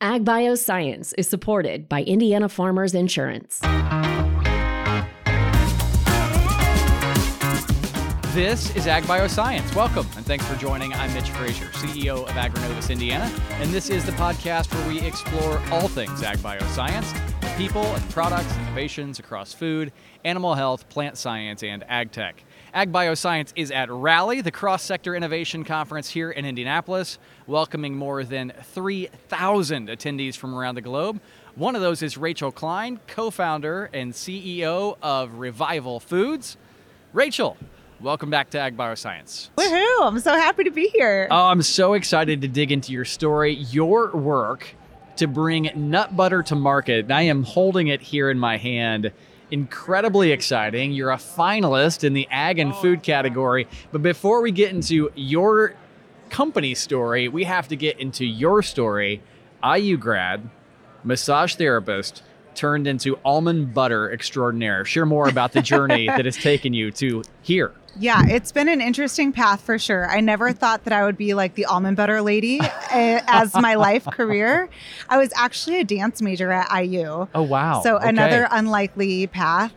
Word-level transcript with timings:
Ag 0.00 0.24
Bioscience 0.24 1.12
is 1.18 1.28
supported 1.28 1.88
by 1.88 2.04
Indiana 2.04 2.48
Farmers 2.48 2.94
Insurance. 2.94 3.58
This 8.32 8.72
is 8.76 8.86
Ag 8.86 9.02
Bioscience. 9.02 9.74
Welcome 9.74 10.06
and 10.16 10.24
thanks 10.24 10.46
for 10.46 10.54
joining. 10.54 10.92
I'm 10.92 11.12
Mitch 11.14 11.30
Frazier, 11.30 11.66
CEO 11.72 12.22
of 12.22 12.36
AgriNovus 12.36 12.90
Indiana, 12.90 13.28
and 13.54 13.70
this 13.72 13.90
is 13.90 14.04
the 14.06 14.12
podcast 14.12 14.72
where 14.72 14.86
we 14.86 15.00
explore 15.00 15.60
all 15.72 15.88
things 15.88 16.22
ag 16.22 16.38
bioscience, 16.38 17.12
people 17.56 17.82
and 17.82 18.10
products, 18.10 18.56
innovations 18.58 19.18
across 19.18 19.52
food, 19.52 19.90
animal 20.24 20.54
health, 20.54 20.88
plant 20.90 21.18
science, 21.18 21.64
and 21.64 21.82
ag 21.88 22.12
tech. 22.12 22.44
Ag 22.74 22.92
Bioscience 22.92 23.52
is 23.56 23.70
at 23.70 23.90
Rally, 23.90 24.42
the 24.42 24.50
cross 24.50 24.82
sector 24.82 25.14
innovation 25.14 25.64
conference 25.64 26.10
here 26.10 26.30
in 26.30 26.44
Indianapolis, 26.44 27.18
welcoming 27.46 27.96
more 27.96 28.24
than 28.24 28.52
3,000 28.62 29.88
attendees 29.88 30.36
from 30.36 30.54
around 30.54 30.74
the 30.74 30.82
globe. 30.82 31.18
One 31.54 31.74
of 31.74 31.80
those 31.80 32.02
is 32.02 32.18
Rachel 32.18 32.52
Klein, 32.52 33.00
co 33.06 33.30
founder 33.30 33.88
and 33.94 34.12
CEO 34.12 34.98
of 35.00 35.34
Revival 35.34 35.98
Foods. 35.98 36.58
Rachel, 37.14 37.56
welcome 38.00 38.28
back 38.28 38.50
to 38.50 38.58
Ag 38.58 38.76
Bioscience. 38.76 39.48
Woohoo! 39.56 40.06
I'm 40.06 40.20
so 40.20 40.34
happy 40.34 40.64
to 40.64 40.70
be 40.70 40.88
here. 40.88 41.26
Oh, 41.30 41.46
I'm 41.46 41.62
so 41.62 41.94
excited 41.94 42.42
to 42.42 42.48
dig 42.48 42.70
into 42.70 42.92
your 42.92 43.06
story, 43.06 43.54
your 43.54 44.10
work 44.10 44.74
to 45.16 45.26
bring 45.26 45.70
nut 45.74 46.14
butter 46.14 46.42
to 46.44 46.54
market. 46.54 47.06
And 47.06 47.12
I 47.12 47.22
am 47.22 47.44
holding 47.44 47.88
it 47.88 48.02
here 48.02 48.30
in 48.30 48.38
my 48.38 48.58
hand 48.58 49.10
incredibly 49.50 50.32
exciting. 50.32 50.92
You're 50.92 51.10
a 51.10 51.16
finalist 51.16 52.04
in 52.04 52.12
the 52.12 52.28
ag 52.30 52.58
and 52.58 52.72
oh, 52.72 52.76
food 52.76 53.02
category. 53.02 53.66
But 53.92 54.02
before 54.02 54.40
we 54.42 54.52
get 54.52 54.72
into 54.72 55.10
your 55.14 55.74
company 56.30 56.74
story, 56.74 57.28
we 57.28 57.44
have 57.44 57.68
to 57.68 57.76
get 57.76 57.98
into 57.98 58.24
your 58.24 58.62
story. 58.62 59.22
IU 59.64 59.96
grad, 59.96 60.48
massage 61.02 61.54
therapist, 61.54 62.22
turned 62.54 62.86
into 62.86 63.18
almond 63.24 63.72
butter 63.72 64.10
extraordinaire. 64.12 64.84
Share 64.84 65.06
more 65.06 65.28
about 65.28 65.52
the 65.52 65.62
journey 65.62 66.06
that 66.06 66.24
has 66.24 66.36
taken 66.36 66.74
you 66.74 66.90
to 66.92 67.22
here. 67.42 67.72
Yeah, 68.00 68.26
it's 68.28 68.52
been 68.52 68.68
an 68.68 68.80
interesting 68.80 69.32
path 69.32 69.60
for 69.60 69.78
sure. 69.78 70.08
I 70.08 70.20
never 70.20 70.52
thought 70.52 70.84
that 70.84 70.92
I 70.92 71.04
would 71.04 71.16
be 71.16 71.34
like 71.34 71.54
the 71.54 71.64
almond 71.64 71.96
butter 71.96 72.22
lady 72.22 72.60
eh, 72.90 73.20
as 73.26 73.54
my 73.54 73.74
life 73.74 74.04
career. 74.12 74.68
I 75.08 75.18
was 75.18 75.32
actually 75.36 75.80
a 75.80 75.84
dance 75.84 76.22
major 76.22 76.52
at 76.52 76.70
IU. 76.84 77.26
Oh, 77.34 77.42
wow. 77.42 77.82
So 77.82 77.96
Okay. 77.96 78.08
another 78.08 78.46
unlikely 78.50 79.26
path 79.26 79.72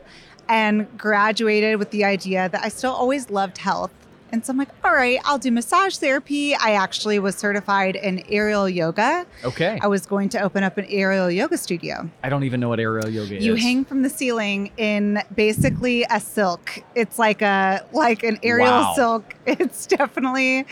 and 0.48 0.88
graduated 0.98 1.80
with 1.80 1.92
the 1.92 2.04
idea 2.04 2.48
that 2.50 2.64
I 2.64 2.70
still 2.70 2.92
always 2.92 3.30
loved 3.30 3.58
health. 3.58 3.92
And 4.32 4.46
so 4.46 4.52
I'm 4.52 4.58
like, 4.58 4.70
all 4.84 4.94
right, 4.94 5.20
I'll 5.26 5.38
do 5.38 5.52
massage 5.52 5.98
therapy. 5.98 6.56
I 6.56 6.72
actually 6.72 7.20
was 7.20 7.36
certified 7.36 7.96
in 7.98 8.24
aerial 8.30 8.70
yoga. 8.70 9.26
Okay. 9.44 9.78
I 9.82 9.88
was 9.88 10.06
going 10.06 10.30
to 10.30 10.42
open 10.42 10.64
up 10.64 10.78
an 10.78 10.86
aerial 10.90 11.30
yoga 11.30 11.58
studio. 11.58 12.10
I 12.24 12.30
don't 12.30 12.44
even 12.44 12.60
know 12.60 12.70
what 12.70 12.80
aerial 12.80 13.10
yoga 13.10 13.36
is. 13.38 13.46
You 13.46 13.56
hang 13.56 13.84
from 13.84 14.04
the 14.04 14.10
ceiling 14.10 14.72
in 14.78 15.22
basically 15.36 16.06
a 16.10 16.20
silk. 16.20 16.80
It's 16.96 17.20
like 17.20 17.42
a 17.42 17.86
like 17.92 18.24
an 18.24 18.40
aerial 18.44 18.82
Wow. 18.82 18.94
silk. 18.96 19.36
It's 19.46 19.86
definitely 19.86 20.66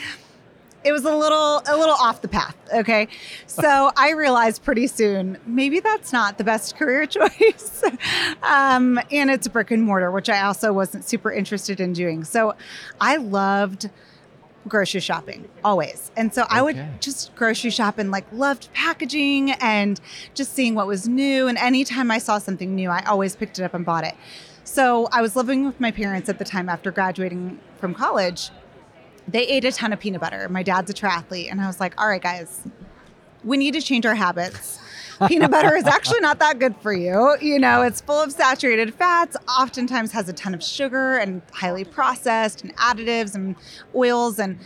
it 0.84 0.92
was 0.92 1.06
a 1.06 1.16
little 1.16 1.62
a 1.68 1.76
little 1.78 1.96
off 1.96 2.22
the 2.22 2.28
path, 2.28 2.56
okay? 2.74 3.08
So 3.48 3.92
I 3.98 4.12
realized 4.12 4.64
pretty 4.64 4.88
soon 4.88 5.38
maybe 5.46 5.80
that's 5.80 6.14
not 6.14 6.38
the 6.38 6.44
best 6.44 6.76
career 6.78 7.06
choice. 7.08 7.84
um, 8.44 9.00
and 9.12 9.30
it's 9.30 9.48
brick 9.48 9.72
and 9.72 9.84
mortar, 9.84 10.12
which 10.12 10.30
I 10.30 10.42
also 10.44 10.72
wasn't 10.72 11.04
super 11.04 11.32
interested 11.32 11.80
in 11.80 11.94
doing. 11.94 12.24
So 12.24 12.56
I 13.02 13.18
loved 13.18 13.90
grocery 14.68 15.02
shopping 15.02 15.48
always. 15.64 16.12
And 16.16 16.34
so 16.34 16.46
I 16.50 16.62
would 16.62 16.76
just 17.02 17.34
grocery 17.36 17.72
shop 17.72 17.98
and 17.98 18.12
like 18.12 18.26
loved 18.32 18.72
packaging 18.74 19.52
and 19.52 20.00
just 20.34 20.54
seeing 20.54 20.76
what 20.76 20.86
was 20.88 21.08
new. 21.08 21.48
And 21.48 21.58
anytime 21.58 22.12
I 22.12 22.20
saw 22.20 22.38
something 22.38 22.76
new, 22.76 22.90
I 22.90 23.04
always 23.06 23.36
picked 23.36 23.58
it 23.60 23.64
up 23.64 23.74
and 23.74 23.86
bought 23.86 24.04
it. 24.04 24.16
So 24.64 25.08
I 25.12 25.22
was 25.22 25.36
living 25.36 25.66
with 25.66 25.80
my 25.80 25.92
parents 25.92 26.30
at 26.30 26.38
the 26.38 26.46
time 26.46 26.70
after 26.70 26.92
graduating 26.92 27.60
from 27.80 27.96
college. 27.96 28.52
They 29.32 29.46
ate 29.48 29.66
a 29.66 29.72
ton 29.72 29.94
of 29.94 30.00
peanut 30.00 30.22
butter. 30.22 30.48
My 30.50 30.64
dad's 30.64 30.90
a 30.90 30.94
triathlete. 30.94 31.52
And 31.52 31.62
I 31.62 31.68
was 31.68 31.80
like, 31.80 32.00
all 32.00 32.08
right, 32.08 32.22
guys, 32.22 32.64
we 33.44 33.58
need 33.58 33.74
to 33.74 33.82
change 33.82 34.06
our 34.06 34.16
habits. 34.16 34.80
Peanut 35.28 35.52
butter 35.52 35.76
is 35.76 35.86
actually 35.86 36.22
not 36.22 36.40
that 36.40 36.60
good 36.60 36.76
for 36.78 36.94
you. 36.94 37.36
You 37.42 37.60
know, 37.60 37.82
it's 37.82 38.00
full 38.00 38.22
of 38.22 38.32
saturated 38.32 38.94
fats, 38.94 39.36
oftentimes 39.60 40.14
has 40.14 40.30
a 40.30 40.34
ton 40.34 40.54
of 40.54 40.64
sugar 40.64 41.18
and 41.18 41.42
highly 41.52 41.84
processed 41.84 42.64
and 42.64 42.76
additives 42.78 43.36
and 43.36 43.56
oils. 43.94 44.40
And 44.40 44.60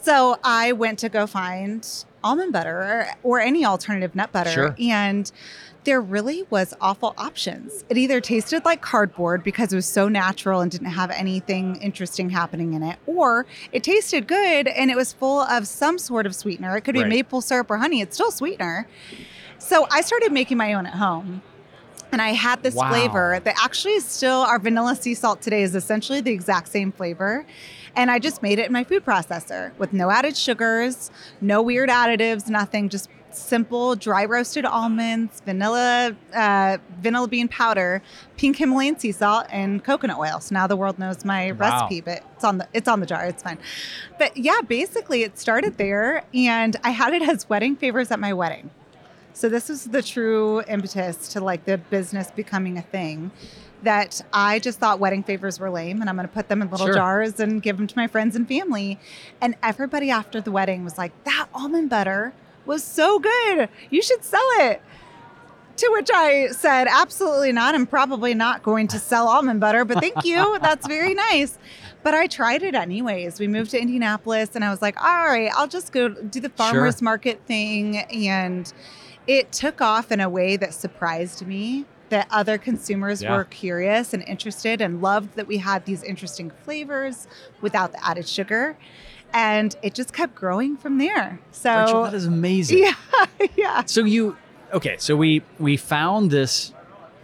so 0.00 0.38
I 0.44 0.72
went 0.72 1.00
to 1.00 1.08
go 1.08 1.26
find 1.26 1.86
almond 2.22 2.52
butter 2.52 2.78
or, 2.78 3.06
or 3.24 3.40
any 3.40 3.64
alternative 3.64 4.14
nut 4.14 4.30
butter. 4.30 4.50
Sure. 4.50 4.76
And 4.78 5.30
there 5.84 6.00
really 6.00 6.44
was 6.50 6.74
awful 6.80 7.14
options. 7.16 7.84
It 7.88 7.96
either 7.96 8.20
tasted 8.20 8.64
like 8.64 8.82
cardboard 8.82 9.42
because 9.42 9.72
it 9.72 9.76
was 9.76 9.86
so 9.86 10.08
natural 10.08 10.60
and 10.60 10.70
didn't 10.70 10.88
have 10.90 11.10
anything 11.10 11.76
interesting 11.76 12.30
happening 12.30 12.74
in 12.74 12.82
it, 12.82 12.98
or 13.06 13.46
it 13.72 13.82
tasted 13.82 14.26
good 14.26 14.68
and 14.68 14.90
it 14.90 14.96
was 14.96 15.12
full 15.12 15.40
of 15.40 15.66
some 15.66 15.98
sort 15.98 16.26
of 16.26 16.34
sweetener. 16.34 16.76
It 16.76 16.82
could 16.82 16.94
be 16.94 17.00
Right. 17.00 17.08
maple 17.08 17.40
syrup 17.40 17.70
or 17.70 17.78
honey. 17.78 18.00
It's 18.00 18.16
still 18.16 18.30
sweetener. 18.30 18.86
So 19.58 19.86
I 19.90 20.02
started 20.02 20.32
making 20.32 20.56
my 20.58 20.74
own 20.74 20.86
at 20.86 20.94
home. 20.94 21.42
And 22.10 22.22
I 22.22 22.30
had 22.30 22.62
this 22.62 22.74
Wow. 22.74 22.88
flavor 22.88 23.40
that 23.44 23.54
actually 23.62 23.92
is 23.92 24.04
still 24.04 24.38
our 24.40 24.58
vanilla 24.58 24.96
sea 24.96 25.12
salt 25.14 25.42
today 25.42 25.62
is 25.62 25.74
essentially 25.74 26.22
the 26.22 26.30
exact 26.30 26.68
same 26.68 26.90
flavor. 26.90 27.44
And 27.94 28.10
I 28.10 28.18
just 28.18 28.42
made 28.42 28.58
it 28.58 28.66
in 28.66 28.72
my 28.72 28.82
food 28.82 29.04
processor 29.04 29.76
with 29.76 29.92
no 29.92 30.10
added 30.10 30.34
sugars, 30.34 31.10
no 31.42 31.60
weird 31.60 31.90
additives, 31.90 32.48
nothing, 32.48 32.88
just 32.88 33.10
simple 33.30 33.94
dry 33.96 34.24
roasted 34.24 34.64
almonds, 34.64 35.40
vanilla, 35.44 36.14
uh, 36.34 36.78
vanilla 37.00 37.28
bean 37.28 37.48
powder, 37.48 38.02
pink 38.36 38.56
Himalayan 38.56 38.98
sea 38.98 39.12
salt, 39.12 39.46
and 39.50 39.82
coconut 39.84 40.18
oil. 40.18 40.40
So 40.40 40.54
now 40.54 40.66
the 40.66 40.76
world 40.76 40.98
knows 40.98 41.24
my 41.24 41.52
Wow. 41.52 41.58
recipe, 41.58 42.00
but 42.00 42.22
it's 42.34 42.44
on 42.44 42.58
the 42.58 42.68
it's 42.72 42.88
on 42.88 43.00
the 43.00 43.06
jar. 43.06 43.24
It's 43.26 43.42
fine. 43.42 43.58
But 44.18 44.36
yeah, 44.36 44.60
basically 44.66 45.22
it 45.22 45.38
started 45.38 45.78
there, 45.78 46.22
and 46.34 46.76
I 46.84 46.90
had 46.90 47.12
it 47.14 47.22
as 47.28 47.48
wedding 47.48 47.76
favors 47.76 48.10
at 48.10 48.18
my 48.20 48.32
wedding. 48.32 48.70
So 49.32 49.48
this 49.48 49.68
was 49.68 49.84
the 49.84 50.02
true 50.02 50.62
impetus 50.66 51.28
to 51.28 51.40
like 51.40 51.64
the 51.64 51.78
business 51.78 52.30
becoming 52.30 52.76
a 52.76 52.82
thing. 52.82 53.30
That 53.84 54.20
I 54.32 54.58
just 54.58 54.80
thought 54.80 54.98
wedding 54.98 55.22
favors 55.22 55.60
were 55.60 55.70
lame, 55.70 56.00
and 56.00 56.10
I'm 56.10 56.16
going 56.16 56.26
to 56.26 56.34
put 56.34 56.48
them 56.48 56.60
in 56.62 56.68
little 56.68 56.86
Sure. 56.88 56.94
jars 56.96 57.38
and 57.38 57.62
give 57.62 57.76
them 57.76 57.86
to 57.86 57.96
my 57.96 58.08
friends 58.08 58.34
and 58.34 58.48
family. 58.48 58.98
And 59.40 59.54
everybody 59.62 60.10
after 60.10 60.40
the 60.40 60.50
wedding 60.50 60.82
was 60.82 60.98
like, 60.98 61.12
"That 61.22 61.46
almond 61.54 61.88
butter 61.88 62.32
was 62.68 62.84
so 62.84 63.18
good. 63.18 63.68
You 63.90 64.00
should 64.02 64.22
sell 64.24 64.46
it." 64.60 64.80
To 65.78 65.88
which 65.92 66.10
I 66.12 66.48
said, 66.48 66.88
"Absolutely 66.88 67.52
not. 67.52 67.74
I'm 67.74 67.86
probably 67.86 68.34
not 68.34 68.62
going 68.64 68.88
to 68.88 68.98
sell 68.98 69.28
almond 69.28 69.60
butter, 69.60 69.84
but 69.84 70.00
thank 70.00 70.24
you. 70.24 70.58
That's 70.60 70.86
very 70.86 71.14
nice." 71.30 71.58
But 72.04 72.14
I 72.14 72.26
tried 72.28 72.62
it 72.62 72.74
anyways. 72.76 73.40
We 73.40 73.48
moved 73.48 73.72
to 73.72 73.80
Indianapolis, 73.80 74.50
and 74.54 74.64
I 74.64 74.70
was 74.70 74.82
like, 74.82 75.00
"All 75.02 75.26
right, 75.26 75.50
I'll 75.56 75.68
just 75.68 75.92
go 75.92 76.08
do 76.08 76.40
the 76.40 76.48
farmers 76.50 77.00
market 77.02 77.40
thing." 77.46 77.98
And 77.98 78.72
it 79.26 79.52
took 79.52 79.80
off 79.80 80.10
in 80.10 80.20
a 80.20 80.28
way 80.28 80.56
that 80.56 80.74
surprised 80.74 81.46
me 81.46 81.84
that 82.08 82.26
other 82.30 82.56
consumers 82.56 83.22
Yeah. 83.22 83.36
were 83.36 83.44
curious 83.44 84.14
and 84.14 84.22
interested 84.26 84.80
and 84.80 85.02
loved 85.02 85.36
that 85.36 85.46
we 85.46 85.58
had 85.58 85.84
these 85.84 86.02
interesting 86.02 86.50
flavors 86.64 87.28
without 87.60 87.92
the 87.92 88.02
added 88.04 88.26
sugar 88.26 88.76
and 89.32 89.76
it 89.82 89.94
just 89.94 90.12
kept 90.12 90.34
growing 90.34 90.76
from 90.76 90.98
there 90.98 91.38
so 91.52 91.74
Rachel, 91.84 92.02
that 92.04 92.14
is 92.14 92.26
amazing. 92.26 92.78
yeah 92.78 92.94
yeah 93.56 93.84
So 93.84 94.04
you 94.04 94.36
okay? 94.72 94.96
So 94.98 95.16
we 95.16 95.42
we 95.58 95.76
found 95.76 96.30
this 96.30 96.72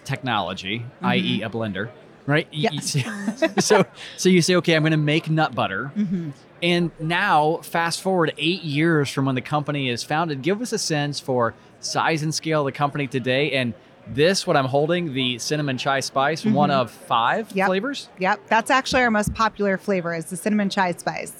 technology, 0.04 0.84
i.e., 1.03 1.41
Mm-hmm. 1.41 1.44
a 1.47 1.50
blender, 1.50 1.88
right? 2.26 2.47
Y- 2.53 2.69
Yeah. 2.70 3.48
so 3.59 3.84
so 4.16 4.28
you 4.28 4.42
say, 4.42 4.56
okay, 4.56 4.75
I'm 4.75 4.82
going 4.82 4.91
to 4.92 4.97
make 4.97 5.31
nut 5.31 5.54
butter, 5.54 5.92
Mhm. 5.97 6.32
and 6.62 6.91
now 7.00 7.59
fast 7.62 8.00
forward 8.03 8.32
eight 8.38 8.62
years 8.62 9.10
from 9.10 9.25
when 9.26 9.34
the 9.34 9.41
company 9.41 9.88
is 9.88 10.03
founded. 10.03 10.42
Give 10.42 10.60
us 10.60 10.72
a 10.72 10.78
sense 10.78 11.21
for 11.21 11.54
size 11.81 12.22
and 12.22 12.34
scale 12.34 12.60
of 12.60 12.66
the 12.66 12.72
company 12.72 13.07
today, 13.07 13.53
and 13.53 13.74
this 14.07 14.47
what 14.47 14.54
I'm 14.57 14.66
holding, 14.66 15.15
the 15.15 15.39
cinnamon 15.39 15.78
chai 15.78 16.00
spice, 16.00 16.45
one 16.45 16.71
of 16.71 16.91
five 16.91 17.48
Mm-hmm. 17.48 17.59
Yep. 17.59 17.66
flavors. 17.68 18.09
Yep, 18.18 18.41
that's 18.48 18.71
actually 18.71 19.03
our 19.03 19.10
most 19.10 19.33
popular 19.33 19.78
flavor 19.78 20.15
is 20.15 20.27
the 20.27 20.36
cinnamon 20.36 20.68
chai 20.68 20.92
spice. 20.92 21.33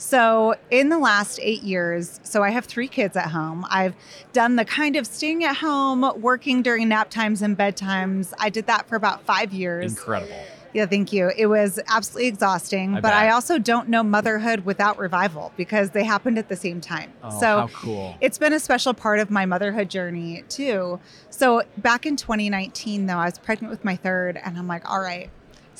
So, 0.00 0.54
in 0.70 0.88
the 0.88 0.98
last 0.98 1.38
8 1.42 1.62
years, 1.62 2.20
so 2.22 2.42
I 2.42 2.48
have 2.48 2.64
3 2.64 2.88
kids 2.88 3.18
at 3.18 3.32
home. 3.32 3.66
I've 3.68 3.94
done 4.32 4.56
the 4.56 4.64
kind 4.64 4.96
of 4.96 5.06
staying 5.06 5.44
at 5.44 5.56
home, 5.56 6.10
working 6.16 6.62
during 6.62 6.88
nap 6.88 7.10
times 7.10 7.42
and 7.42 7.56
bedtimes. 7.56 8.32
I 8.38 8.48
did 8.48 8.66
that 8.66 8.88
for 8.88 8.96
about 8.96 9.22
5 9.26 9.52
years. 9.52 9.92
Incredible. 9.92 10.42
Yeah, 10.72 10.86
thank 10.86 11.12
you. 11.12 11.30
It 11.36 11.48
was 11.48 11.78
absolutely 11.88 12.28
exhausting, 12.28 12.96
I 12.96 13.00
but 13.02 13.12
I 13.12 13.28
also 13.28 13.58
don't 13.58 13.90
know 13.90 14.02
motherhood 14.02 14.64
without 14.64 14.98
revival 14.98 15.52
because 15.58 15.90
they 15.90 16.04
happened 16.04 16.38
at 16.38 16.48
the 16.48 16.56
same 16.56 16.80
time. 16.80 17.12
Oh, 17.22 17.38
so 17.38 17.46
how 17.46 17.66
cool. 17.66 18.16
it's 18.22 18.38
been 18.38 18.54
a 18.54 18.60
special 18.60 18.94
part 18.94 19.18
of 19.18 19.30
my 19.30 19.44
motherhood 19.44 19.90
journey 19.90 20.44
too. 20.48 20.98
So 21.28 21.62
back 21.76 22.06
in 22.06 22.16
2019, 22.16 23.04
though, 23.04 23.18
I 23.18 23.26
was 23.26 23.38
pregnant 23.38 23.70
with 23.70 23.84
my 23.84 23.96
third, 23.96 24.40
and 24.42 24.56
I'm 24.56 24.66
like, 24.66 24.88
all 24.90 25.00
right, 25.00 25.28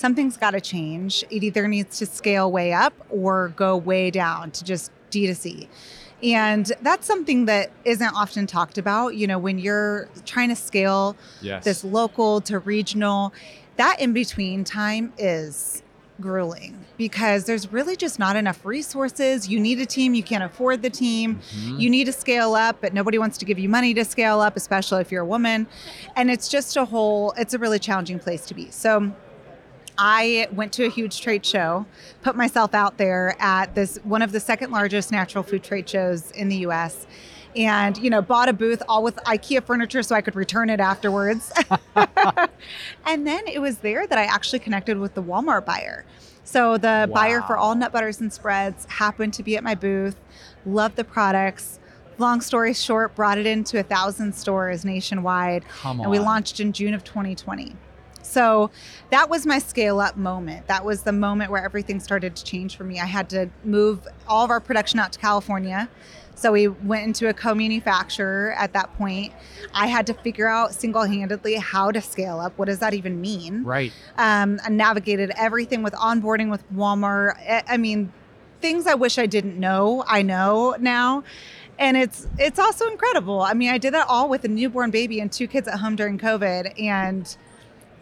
something's 0.01 0.37
got 0.37 0.53
to 0.53 0.61
change. 0.61 1.25
It 1.31 1.43
either 1.45 1.69
needs 1.69 1.99
to 1.99 2.07
scale 2.07 2.51
way 2.51 2.73
up 2.73 2.95
or 3.11 3.49
go 3.57 3.77
way 3.77 4.11
down 4.11 4.51
to 4.53 4.65
just 4.65 4.91
D2C. 5.11 5.69
And 6.23 6.71
that's 6.83 7.07
something 7.07 7.47
that 7.47 7.71
isn't 7.85 8.15
often 8.15 8.47
talked 8.47 8.77
about. 8.79 9.15
You 9.17 9.27
know, 9.27 9.39
when 9.39 9.59
you're 9.59 10.09
trying 10.27 10.49
to 10.51 10.57
scale 10.57 11.17
Yes. 11.41 11.65
this 11.65 11.85
local 11.85 12.41
to 12.43 12.59
regional, 12.59 13.33
that 13.77 14.01
in 14.01 14.13
between 14.13 14.65
time 14.65 15.13
is 15.17 15.83
grueling 16.21 16.85
because 16.99 17.45
there's 17.47 17.73
really 17.73 17.97
just 17.97 18.19
not 18.19 18.37
enough 18.37 18.63
resources. 18.67 19.49
You 19.49 19.59
need 19.59 19.81
a 19.81 19.87
team, 19.87 20.13
you 20.13 20.23
can't 20.23 20.45
afford 20.45 20.83
the 20.83 20.91
team. 20.91 21.41
Mhm. 21.57 21.81
You 21.81 21.89
need 21.89 22.05
to 22.05 22.13
scale 22.13 22.55
up, 22.55 22.77
but 22.83 22.93
nobody 22.93 23.17
wants 23.17 23.39
to 23.39 23.47
give 23.47 23.59
you 23.59 23.71
money 23.71 23.95
to 23.95 24.05
scale 24.05 24.41
up, 24.43 24.55
especially 24.55 25.01
if 25.01 25.11
you're 25.11 25.23
a 25.23 25.27
woman. 25.27 25.67
And 26.17 26.31
it's 26.31 26.49
just 26.49 26.77
a 26.77 26.85
whole, 26.85 27.33
it's 27.39 27.55
a 27.55 27.59
really 27.59 27.79
challenging 27.79 28.19
place 28.19 28.45
to 28.47 28.55
be. 28.55 28.69
So 28.71 29.13
I 30.03 30.49
went 30.51 30.73
to 30.73 30.87
a 30.87 30.89
huge 30.89 31.21
trade 31.21 31.45
show, 31.45 31.85
put 32.23 32.35
myself 32.35 32.75
out 32.75 32.97
there 32.97 33.37
at 33.39 33.75
this 33.75 33.99
one 34.03 34.23
of 34.23 34.33
the 34.33 34.41
second 34.41 34.71
largest 34.71 35.13
natural 35.13 35.45
food 35.45 35.63
trade 35.63 35.87
shows 35.87 36.31
in 36.31 36.49
the 36.49 36.57
US. 36.69 37.07
And, 37.55 37.99
you 37.99 38.09
know, 38.09 38.23
bought 38.23 38.49
a 38.49 38.55
booth 38.55 38.83
all 38.89 39.03
with 39.03 39.17
IKEA 39.17 39.63
furniture 39.63 40.03
so 40.03 40.15
I 40.15 40.23
could 40.23 40.37
return 40.37 40.71
it 40.71 40.81
afterwards. 40.81 41.53
and 41.97 43.27
then 43.27 43.47
it 43.47 43.61
was 43.61 43.79
there 43.79 44.07
that 44.07 44.17
I 44.17 44.25
actually 44.25 44.61
connected 44.61 44.97
with 44.99 45.13
the 45.15 45.23
Walmart 45.23 45.67
buyer. 45.67 46.07
So 46.45 46.79
the 46.79 47.11
buyer 47.13 47.43
for 47.43 47.59
all 47.59 47.75
nut 47.75 47.93
butters 47.93 48.21
and 48.23 48.33
spreads 48.33 48.87
happened 48.87 49.35
to 49.35 49.43
be 49.43 49.57
at 49.57 49.63
my 49.63 49.75
booth, 49.75 50.17
loved 50.65 50.97
the 50.97 51.05
products. 51.05 51.79
Long 52.17 52.41
story 52.41 52.73
short, 52.73 53.15
brought 53.15 53.37
it 53.37 53.47
into 53.47 53.79
a 53.79 53.83
thousand 53.83 54.35
stores 54.35 54.83
nationwide 54.85 55.65
and 56.03 56.11
we 56.11 56.19
launched 56.19 56.59
in 56.61 56.73
June 56.73 56.95
of 56.95 57.05
2020. 57.05 57.77
So 58.23 58.71
that 59.11 59.29
was 59.29 59.47
my 59.47 59.59
scale 59.59 60.01
up 60.01 60.17
moment. 60.17 60.67
That 60.69 60.85
was 60.85 61.03
the 61.03 61.13
moment 61.13 61.51
where 61.51 61.65
everything 61.65 62.01
started 62.01 62.37
to 62.37 62.45
change 62.45 62.77
for 62.77 62.85
me. 62.85 63.01
I 63.01 63.07
had 63.07 63.29
to 63.31 63.49
move 63.65 64.07
all 64.29 64.45
of 64.45 64.51
our 64.51 64.61
production 64.61 64.99
out 65.01 65.13
to 65.13 65.19
California. 65.19 65.89
So 66.35 66.53
we 66.53 66.69
went 66.69 67.05
into 67.05 67.29
a 67.29 67.35
co 67.35 67.55
manufacturer 67.55 68.55
at 68.57 68.73
that 68.73 68.97
point. 68.97 69.33
I 69.75 69.89
had 69.89 70.07
to 70.07 70.15
figure 70.15 70.49
out 70.49 70.73
single 70.75 71.03
handedly 71.05 71.57
how 71.57 71.91
to 71.91 72.01
scale 72.01 72.41
up. 72.41 72.57
What 72.57 72.67
does 72.67 72.79
that 72.79 72.95
even 72.95 73.21
mean? 73.21 73.63
Right. 73.65 73.93
Um, 74.17 74.59
I 74.65 74.71
navigated 74.71 75.33
everything 75.37 75.83
with 75.83 75.93
onboarding 75.95 76.51
with 76.51 76.63
Walmart. 76.73 77.37
I- 77.39 77.65
I 77.69 77.77
mean, 77.77 78.13
things 78.63 78.87
I 78.87 78.95
wish 78.95 79.19
I 79.19 79.27
didn't 79.27 79.59
know, 79.59 80.03
I 80.07 80.23
know 80.23 80.77
now. 80.81 81.25
And 81.79 81.97
it's 81.97 82.27
it's 82.39 82.59
also 82.59 82.87
incredible. 82.91 83.41
I 83.43 83.53
mean, 83.55 83.71
I 83.71 83.79
did 83.79 83.93
that 83.95 84.07
all 84.09 84.29
with 84.29 84.45
a 84.45 84.49
newborn 84.49 84.91
baby 84.91 85.21
and 85.21 85.31
two 85.33 85.47
kids 85.47 85.67
at 85.69 85.79
home 85.81 85.97
during 85.97 86.19
COVID 86.19 86.79
and 86.81 87.37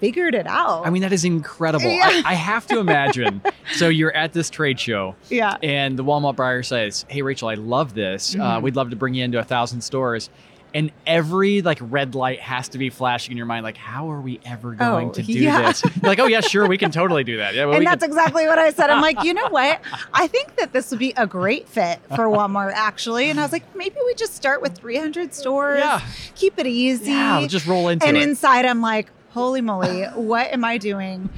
figured 0.00 0.34
it 0.34 0.46
out. 0.46 0.86
I 0.86 0.90
mean, 0.90 1.02
that 1.02 1.12
is 1.12 1.24
incredible. 1.24 1.90
Yeah. 1.90 2.06
I, 2.06 2.22
I 2.26 2.34
have 2.34 2.66
to 2.68 2.78
imagine. 2.78 3.40
so 3.76 3.88
you're 3.88 4.14
at 4.14 4.32
this 4.32 4.50
trade 4.50 4.78
show, 4.80 5.14
yeah. 5.28 5.56
and 5.62 5.98
the 5.98 6.04
Walmart 6.04 6.36
buyer 6.36 6.62
says, 6.62 7.04
"Hey, 7.08 7.22
Rachel, 7.22 7.48
I 7.48 7.54
love 7.54 7.94
this. 7.94 8.34
Uh, 8.34 8.38
Mhm. 8.38 8.62
we'd 8.62 8.76
love 8.76 8.90
to 8.90 8.96
bring 8.96 9.14
you 9.14 9.24
into 9.24 9.38
a 9.38 9.44
thousand 9.44 9.80
stores." 9.82 10.30
And 10.74 10.92
every 11.06 11.62
like 11.62 11.78
red 11.80 12.14
light 12.14 12.40
has 12.40 12.68
to 12.68 12.78
be 12.78 12.90
flashing 12.90 13.32
in 13.32 13.38
your 13.38 13.46
mind, 13.46 13.64
like, 13.64 13.78
how 13.78 14.10
are 14.10 14.20
we 14.20 14.38
ever 14.44 14.72
going 14.72 15.08
Oh, 15.08 15.12
to 15.12 15.22
do 15.22 15.32
yeah. 15.32 15.62
this? 15.72 15.82
You're 15.82 15.92
like, 16.02 16.18
oh 16.18 16.26
yeah, 16.26 16.42
sure, 16.42 16.68
we 16.68 16.76
can 16.76 16.90
totally 16.90 17.24
do 17.24 17.38
that. 17.38 17.54
Yeah, 17.54 17.64
well, 17.64 17.76
and 17.78 17.86
that's 17.86 18.02
can- 18.02 18.10
exactly 18.10 18.46
what 18.46 18.58
I 18.58 18.68
said. 18.70 18.90
I'm 18.90 19.00
like, 19.00 19.24
you 19.24 19.32
know 19.32 19.48
what? 19.48 19.80
I 20.12 20.26
think 20.26 20.56
that 20.56 20.74
this 20.74 20.90
would 20.90 21.00
be 21.00 21.14
a 21.16 21.26
great 21.26 21.66
fit 21.70 22.00
for 22.14 22.26
Walmart, 22.26 22.72
actually. 22.74 23.30
And 23.30 23.40
I 23.40 23.44
was 23.44 23.52
like, 23.52 23.74
maybe 23.74 23.96
we 24.04 24.12
just 24.12 24.34
start 24.36 24.60
with 24.60 24.76
300 24.76 25.32
stores, 25.32 25.78
yeah, 25.80 26.02
keep 26.34 26.58
it 26.58 26.66
easy. 26.66 27.12
yeah, 27.12 27.46
just 27.46 27.66
roll 27.66 27.88
into 27.88 28.06
and 28.06 28.18
it. 28.18 28.22
inside 28.24 28.66
i'm 28.66 28.82
like 28.82 29.08
holy 29.38 29.60
moly 29.60 30.04
what 30.14 30.52
am 30.52 30.64
i 30.64 30.76
doing? 30.78 31.30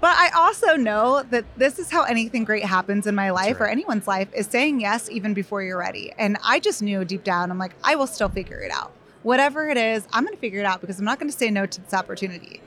But 0.00 0.14
i 0.18 0.28
also 0.36 0.76
know 0.76 1.24
that 1.30 1.44
this 1.56 1.78
is 1.78 1.90
how 1.90 2.02
anything 2.02 2.44
great 2.44 2.64
happens 2.64 3.06
in 3.06 3.14
my 3.14 3.30
life 3.30 3.58
or 3.60 3.66
anyone's 3.66 4.06
life 4.06 4.28
is 4.34 4.46
saying 4.46 4.80
yes 4.80 5.08
even 5.10 5.32
before 5.34 5.62
you're 5.62 5.78
ready. 5.78 6.12
And 6.18 6.36
i 6.44 6.60
just 6.60 6.82
knew 6.82 7.04
deep 7.04 7.24
down 7.24 7.50
i'm 7.50 7.58
like 7.58 7.74
i 7.82 7.94
will 7.96 8.06
still 8.06 8.28
figure 8.28 8.60
it 8.60 8.70
out. 8.70 8.92
Whatever 9.22 9.68
it 9.68 9.78
is 9.78 10.06
i'm 10.12 10.24
going 10.24 10.34
to 10.34 10.40
figure 10.40 10.60
it 10.60 10.66
out 10.66 10.80
because 10.82 10.98
i'm 10.98 11.04
not 11.04 11.18
going 11.18 11.30
to 11.30 11.36
say 11.36 11.50
no 11.50 11.66
to 11.66 11.80
this 11.80 11.94
opportunity 11.94 12.60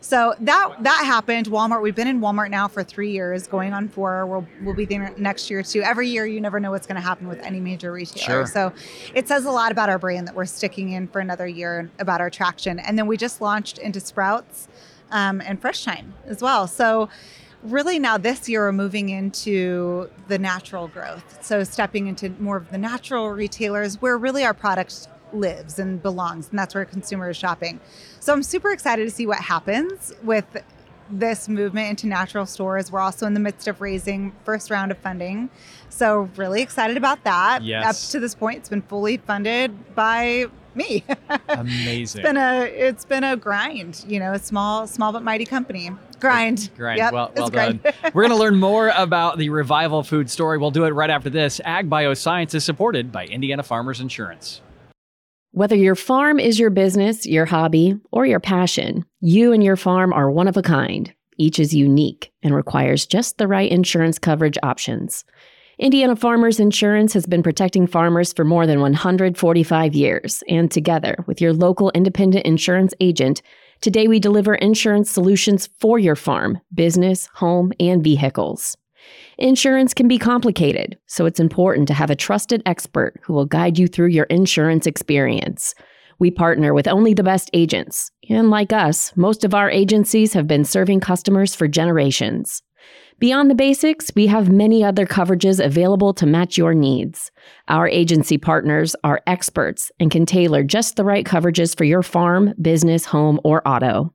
so 0.00 0.34
that 0.40 0.74
that 0.80 1.02
happened 1.04 1.46
walmart 1.46 1.82
we've 1.82 1.94
been 1.96 2.06
in 2.06 2.20
walmart 2.20 2.50
now 2.50 2.68
for 2.68 2.84
three 2.84 3.10
years 3.10 3.46
going 3.48 3.72
on 3.72 3.88
four 3.88 4.24
we'll, 4.26 4.46
we'll 4.62 4.74
be 4.74 4.84
there 4.84 5.12
next 5.18 5.50
year 5.50 5.62
too 5.62 5.82
every 5.82 6.08
year 6.08 6.24
you 6.24 6.40
never 6.40 6.60
know 6.60 6.70
what's 6.70 6.86
going 6.86 6.94
to 6.94 7.02
happen 7.02 7.26
with 7.26 7.40
any 7.40 7.58
major 7.58 7.90
retailer 7.90 8.44
Sure. 8.44 8.46
so 8.46 8.72
it 9.14 9.26
says 9.26 9.44
a 9.44 9.50
lot 9.50 9.72
about 9.72 9.88
our 9.88 9.98
brand 9.98 10.28
that 10.28 10.34
we're 10.34 10.44
sticking 10.46 10.90
in 10.90 11.08
for 11.08 11.20
another 11.20 11.46
year 11.48 11.80
and 11.80 11.90
about 11.98 12.20
our 12.20 12.30
traction. 12.30 12.78
And 12.78 12.98
then 12.98 13.06
we 13.06 13.16
just 13.16 13.40
launched 13.40 13.78
into 13.78 14.00
Sprouts 14.00 14.68
um, 15.10 15.40
and 15.40 15.60
Fresh 15.60 15.84
Thyme 15.84 16.14
as 16.26 16.40
well. 16.42 16.66
So 16.66 17.08
really 17.62 17.98
now 17.98 18.18
this 18.18 18.48
year 18.48 18.62
we're 18.62 18.72
moving 18.72 19.08
into 19.08 20.08
the 20.28 20.38
natural 20.38 20.88
growth. 20.88 21.38
So 21.42 21.64
stepping 21.64 22.06
into 22.06 22.30
more 22.38 22.56
of 22.56 22.70
the 22.70 22.78
natural 22.78 23.30
retailers 23.30 24.00
where 24.00 24.16
really 24.16 24.44
our 24.44 24.54
product 24.54 25.08
lives 25.32 25.78
and 25.78 26.02
belongs, 26.02 26.48
and 26.50 26.58
that's 26.58 26.74
where 26.74 26.84
consumers 26.84 27.36
is 27.36 27.40
shopping. 27.40 27.80
So 28.28 28.34
I'm 28.34 28.42
super 28.42 28.70
excited 28.72 29.06
to 29.06 29.10
see 29.10 29.24
what 29.24 29.38
happens 29.38 30.12
with 30.22 30.44
this 31.08 31.48
movement 31.48 31.88
into 31.88 32.06
natural 32.08 32.44
stores. 32.44 32.92
We're 32.92 33.00
also 33.00 33.24
in 33.24 33.32
the 33.32 33.40
midst 33.40 33.66
of 33.68 33.80
raising 33.80 34.34
first 34.44 34.70
round 34.70 34.90
of 34.90 34.98
funding. 34.98 35.48
So 35.88 36.28
really 36.36 36.60
excited 36.60 36.98
about 36.98 37.24
that. 37.24 37.62
Yes. 37.62 37.86
Up 37.86 38.10
to 38.10 38.20
this 38.20 38.34
point, 38.34 38.58
it's 38.58 38.68
been 38.68 38.82
fully 38.82 39.16
funded 39.16 39.94
by 39.94 40.44
me. 40.74 41.04
Amazing. 41.48 41.96
it's 41.96 42.14
been 42.16 42.36
a 42.36 42.64
it's 42.64 43.06
been 43.06 43.24
a 43.24 43.34
grind, 43.34 44.04
you 44.06 44.20
know, 44.20 44.34
a 44.34 44.38
small 44.38 44.86
small 44.86 45.10
but 45.10 45.22
mighty 45.22 45.46
company. 45.46 45.90
Grind. 46.20 46.68
Grind. 46.76 46.98
Yep, 46.98 47.12
well, 47.14 47.32
well 47.34 47.48
done. 47.48 47.80
We're 48.12 48.24
going 48.24 48.28
to 48.28 48.36
learn 48.36 48.56
more 48.56 48.90
about 48.94 49.38
the 49.38 49.48
Revival 49.48 50.02
Food 50.02 50.28
story. 50.28 50.58
We'll 50.58 50.70
do 50.70 50.84
it 50.84 50.90
right 50.90 51.08
after 51.08 51.30
this. 51.30 51.62
Ag 51.64 51.88
Bioscience 51.88 52.54
is 52.54 52.62
supported 52.62 53.10
by 53.10 53.24
Indiana 53.24 53.62
Farmers 53.62 54.00
Insurance. 54.00 54.60
Whether 55.58 55.74
your 55.74 55.96
farm 55.96 56.38
is 56.38 56.60
your 56.60 56.70
business, 56.70 57.26
your 57.26 57.44
hobby, 57.44 57.98
or 58.12 58.24
your 58.24 58.38
passion, 58.38 59.04
you 59.18 59.52
and 59.52 59.60
your 59.60 59.74
farm 59.74 60.12
are 60.12 60.30
one 60.30 60.46
of 60.46 60.56
a 60.56 60.62
kind. 60.62 61.12
Each 61.36 61.58
is 61.58 61.74
unique 61.74 62.30
and 62.44 62.54
requires 62.54 63.06
just 63.06 63.38
the 63.38 63.48
right 63.48 63.68
insurance 63.68 64.20
coverage 64.20 64.56
options. 64.62 65.24
Indiana 65.76 66.14
Farmers 66.14 66.60
Insurance 66.60 67.12
has 67.12 67.26
been 67.26 67.42
protecting 67.42 67.88
farmers 67.88 68.32
for 68.32 68.44
more 68.44 68.68
than 68.68 68.80
145 68.80 69.96
years, 69.96 70.44
and 70.48 70.70
together 70.70 71.24
with 71.26 71.40
your 71.40 71.52
local 71.52 71.90
independent 71.90 72.46
insurance 72.46 72.94
agent, 73.00 73.42
today 73.80 74.06
we 74.06 74.20
deliver 74.20 74.54
insurance 74.54 75.10
solutions 75.10 75.68
for 75.80 75.98
your 75.98 76.14
farm, 76.14 76.60
business, 76.72 77.28
home, 77.34 77.72
and 77.80 78.04
vehicles. 78.04 78.76
Insurance 79.38 79.94
can 79.94 80.08
be 80.08 80.18
complicated, 80.18 80.98
so 81.06 81.26
it's 81.26 81.40
important 81.40 81.88
to 81.88 81.94
have 81.94 82.10
a 82.10 82.16
trusted 82.16 82.62
expert 82.66 83.20
who 83.22 83.32
will 83.32 83.46
guide 83.46 83.78
you 83.78 83.86
through 83.86 84.08
your 84.08 84.24
insurance 84.24 84.86
experience. 84.86 85.74
We 86.18 86.30
partner 86.30 86.74
with 86.74 86.88
only 86.88 87.14
the 87.14 87.22
best 87.22 87.48
agents, 87.52 88.10
and 88.28 88.50
like 88.50 88.72
us, 88.72 89.12
most 89.16 89.44
of 89.44 89.54
our 89.54 89.70
agencies 89.70 90.32
have 90.32 90.48
been 90.48 90.64
serving 90.64 91.00
customers 91.00 91.54
for 91.54 91.68
generations. 91.68 92.62
Beyond 93.20 93.50
the 93.50 93.56
basics, 93.56 94.12
we 94.14 94.28
have 94.28 94.50
many 94.50 94.84
other 94.84 95.04
coverages 95.04 95.64
available 95.64 96.14
to 96.14 96.26
match 96.26 96.56
your 96.56 96.72
needs. 96.72 97.32
Our 97.66 97.88
agency 97.88 98.38
partners 98.38 98.94
are 99.02 99.22
experts 99.26 99.90
and 99.98 100.10
can 100.10 100.24
tailor 100.24 100.62
just 100.62 100.94
the 100.94 101.04
right 101.04 101.24
coverages 101.24 101.76
for 101.76 101.84
your 101.84 102.04
farm, 102.04 102.54
business, 102.62 103.04
home, 103.04 103.40
or 103.42 103.66
auto. 103.66 104.14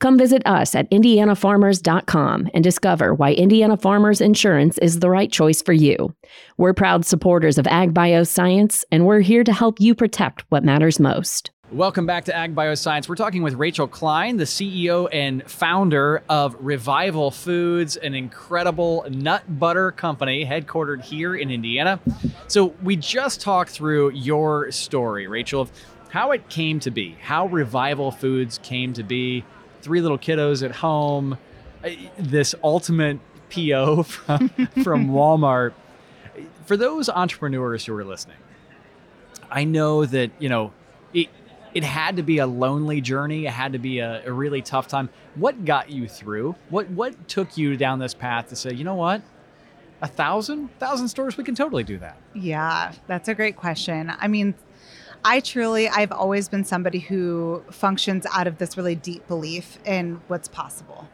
Come 0.00 0.18
visit 0.18 0.42
us 0.46 0.74
at 0.74 0.90
indianafarmers.com 0.90 2.48
and 2.54 2.64
discover 2.64 3.14
why 3.14 3.32
Indiana 3.32 3.76
Farmers 3.76 4.20
Insurance 4.20 4.78
is 4.78 5.00
the 5.00 5.10
right 5.10 5.30
choice 5.30 5.60
for 5.60 5.72
you. 5.72 6.14
We're 6.56 6.74
proud 6.74 7.04
supporters 7.04 7.58
of 7.58 7.66
Ag 7.66 7.94
Bioscience, 7.94 8.84
and 8.92 9.06
we're 9.06 9.20
here 9.20 9.44
to 9.44 9.52
help 9.52 9.80
you 9.80 9.94
protect 9.94 10.44
what 10.50 10.64
matters 10.64 11.00
most. 11.00 11.50
Welcome 11.70 12.06
back 12.06 12.24
to 12.24 12.34
Ag 12.34 12.54
Bioscience. 12.54 13.10
We're 13.10 13.16
talking 13.16 13.42
with 13.42 13.52
Rachel 13.52 13.86
Klein, 13.86 14.38
the 14.38 14.44
CEO 14.44 15.06
and 15.12 15.48
founder 15.50 16.22
of 16.26 16.56
Revival 16.60 17.30
Foods, 17.30 17.98
an 17.98 18.14
incredible 18.14 19.04
nut 19.10 19.58
butter 19.58 19.92
company 19.92 20.46
headquartered 20.46 21.04
here 21.04 21.36
in 21.36 21.50
Indiana. 21.50 22.00
So, 22.46 22.74
we 22.82 22.96
just 22.96 23.42
talked 23.42 23.70
through 23.70 24.12
your 24.12 24.70
story, 24.70 25.26
Rachel, 25.26 25.60
of 25.60 25.70
how 26.10 26.32
it 26.32 26.48
came 26.48 26.80
to 26.80 26.90
be, 26.90 27.16
how 27.20 27.46
Revival 27.46 28.10
Foods 28.10 28.58
came 28.62 28.92
to 28.94 29.02
be. 29.02 29.44
Three 29.80 30.00
little 30.00 30.18
kiddos 30.18 30.64
at 30.64 30.72
home, 30.72 31.38
this 32.18 32.54
ultimate 32.64 33.20
PO 33.50 34.02
from, 34.04 34.48
from 34.82 35.08
Walmart. 35.10 35.72
For 36.66 36.76
those 36.76 37.08
entrepreneurs 37.08 37.86
who 37.86 37.94
are 37.96 38.04
listening, 38.04 38.36
I 39.50 39.64
know 39.64 40.04
that, 40.04 40.30
you 40.38 40.48
know, 40.48 40.72
it, 41.14 41.28
it 41.74 41.84
had 41.84 42.16
to 42.16 42.22
be 42.22 42.38
a 42.38 42.46
lonely 42.46 43.00
journey. 43.00 43.46
It 43.46 43.52
had 43.52 43.72
to 43.72 43.78
be 43.78 44.00
a, 44.00 44.22
a 44.26 44.32
really 44.32 44.62
tough 44.62 44.88
time. 44.88 45.08
What 45.34 45.64
got 45.64 45.90
you 45.90 46.08
through? 46.08 46.56
What 46.68 46.90
what 46.90 47.28
took 47.28 47.56
you 47.56 47.76
down 47.76 47.98
this 47.98 48.14
path 48.14 48.48
to 48.48 48.56
say, 48.56 48.72
you 48.72 48.84
know 48.84 48.94
what? 48.94 49.22
A 50.02 50.06
thousand? 50.06 50.76
Thousand 50.78 51.08
stores, 51.08 51.36
we 51.36 51.44
can 51.44 51.54
totally 51.54 51.84
do 51.84 51.98
that. 51.98 52.16
Yeah, 52.34 52.92
that's 53.06 53.28
a 53.28 53.34
great 53.34 53.56
question. 53.56 54.12
I 54.18 54.28
mean, 54.28 54.54
I 55.24 55.40
truly, 55.40 55.88
I've 55.88 56.12
always 56.12 56.48
been 56.48 56.64
somebody 56.64 57.00
who 57.00 57.62
functions 57.70 58.26
out 58.32 58.46
of 58.46 58.58
this 58.58 58.76
really 58.76 58.94
deep 58.94 59.26
belief 59.26 59.78
in 59.84 60.20
what's 60.28 60.48
possible. 60.48 61.08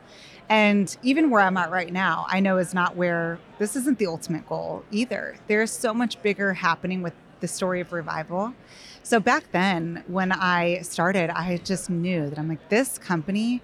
And 0.48 0.94
even 1.02 1.30
where 1.30 1.40
I'm 1.40 1.56
at 1.56 1.70
right 1.70 1.92
now, 1.92 2.26
I 2.28 2.40
know 2.40 2.58
is 2.58 2.74
not 2.74 2.96
where 2.96 3.38
this 3.58 3.76
isn't 3.76 3.98
the 3.98 4.06
ultimate 4.06 4.46
goal 4.46 4.84
either. 4.90 5.36
There's 5.48 5.70
so 5.70 5.94
much 5.94 6.22
bigger 6.22 6.54
happening 6.54 7.02
with 7.02 7.14
the 7.40 7.48
story 7.48 7.80
of 7.80 7.92
revival. 7.92 8.54
So 9.02 9.20
back 9.20 9.52
then, 9.52 10.02
when 10.06 10.32
I 10.32 10.80
started, 10.80 11.30
I 11.30 11.58
just 11.58 11.90
knew 11.90 12.30
that 12.30 12.38
I'm 12.38 12.48
like, 12.48 12.68
this 12.68 12.98
company 12.98 13.62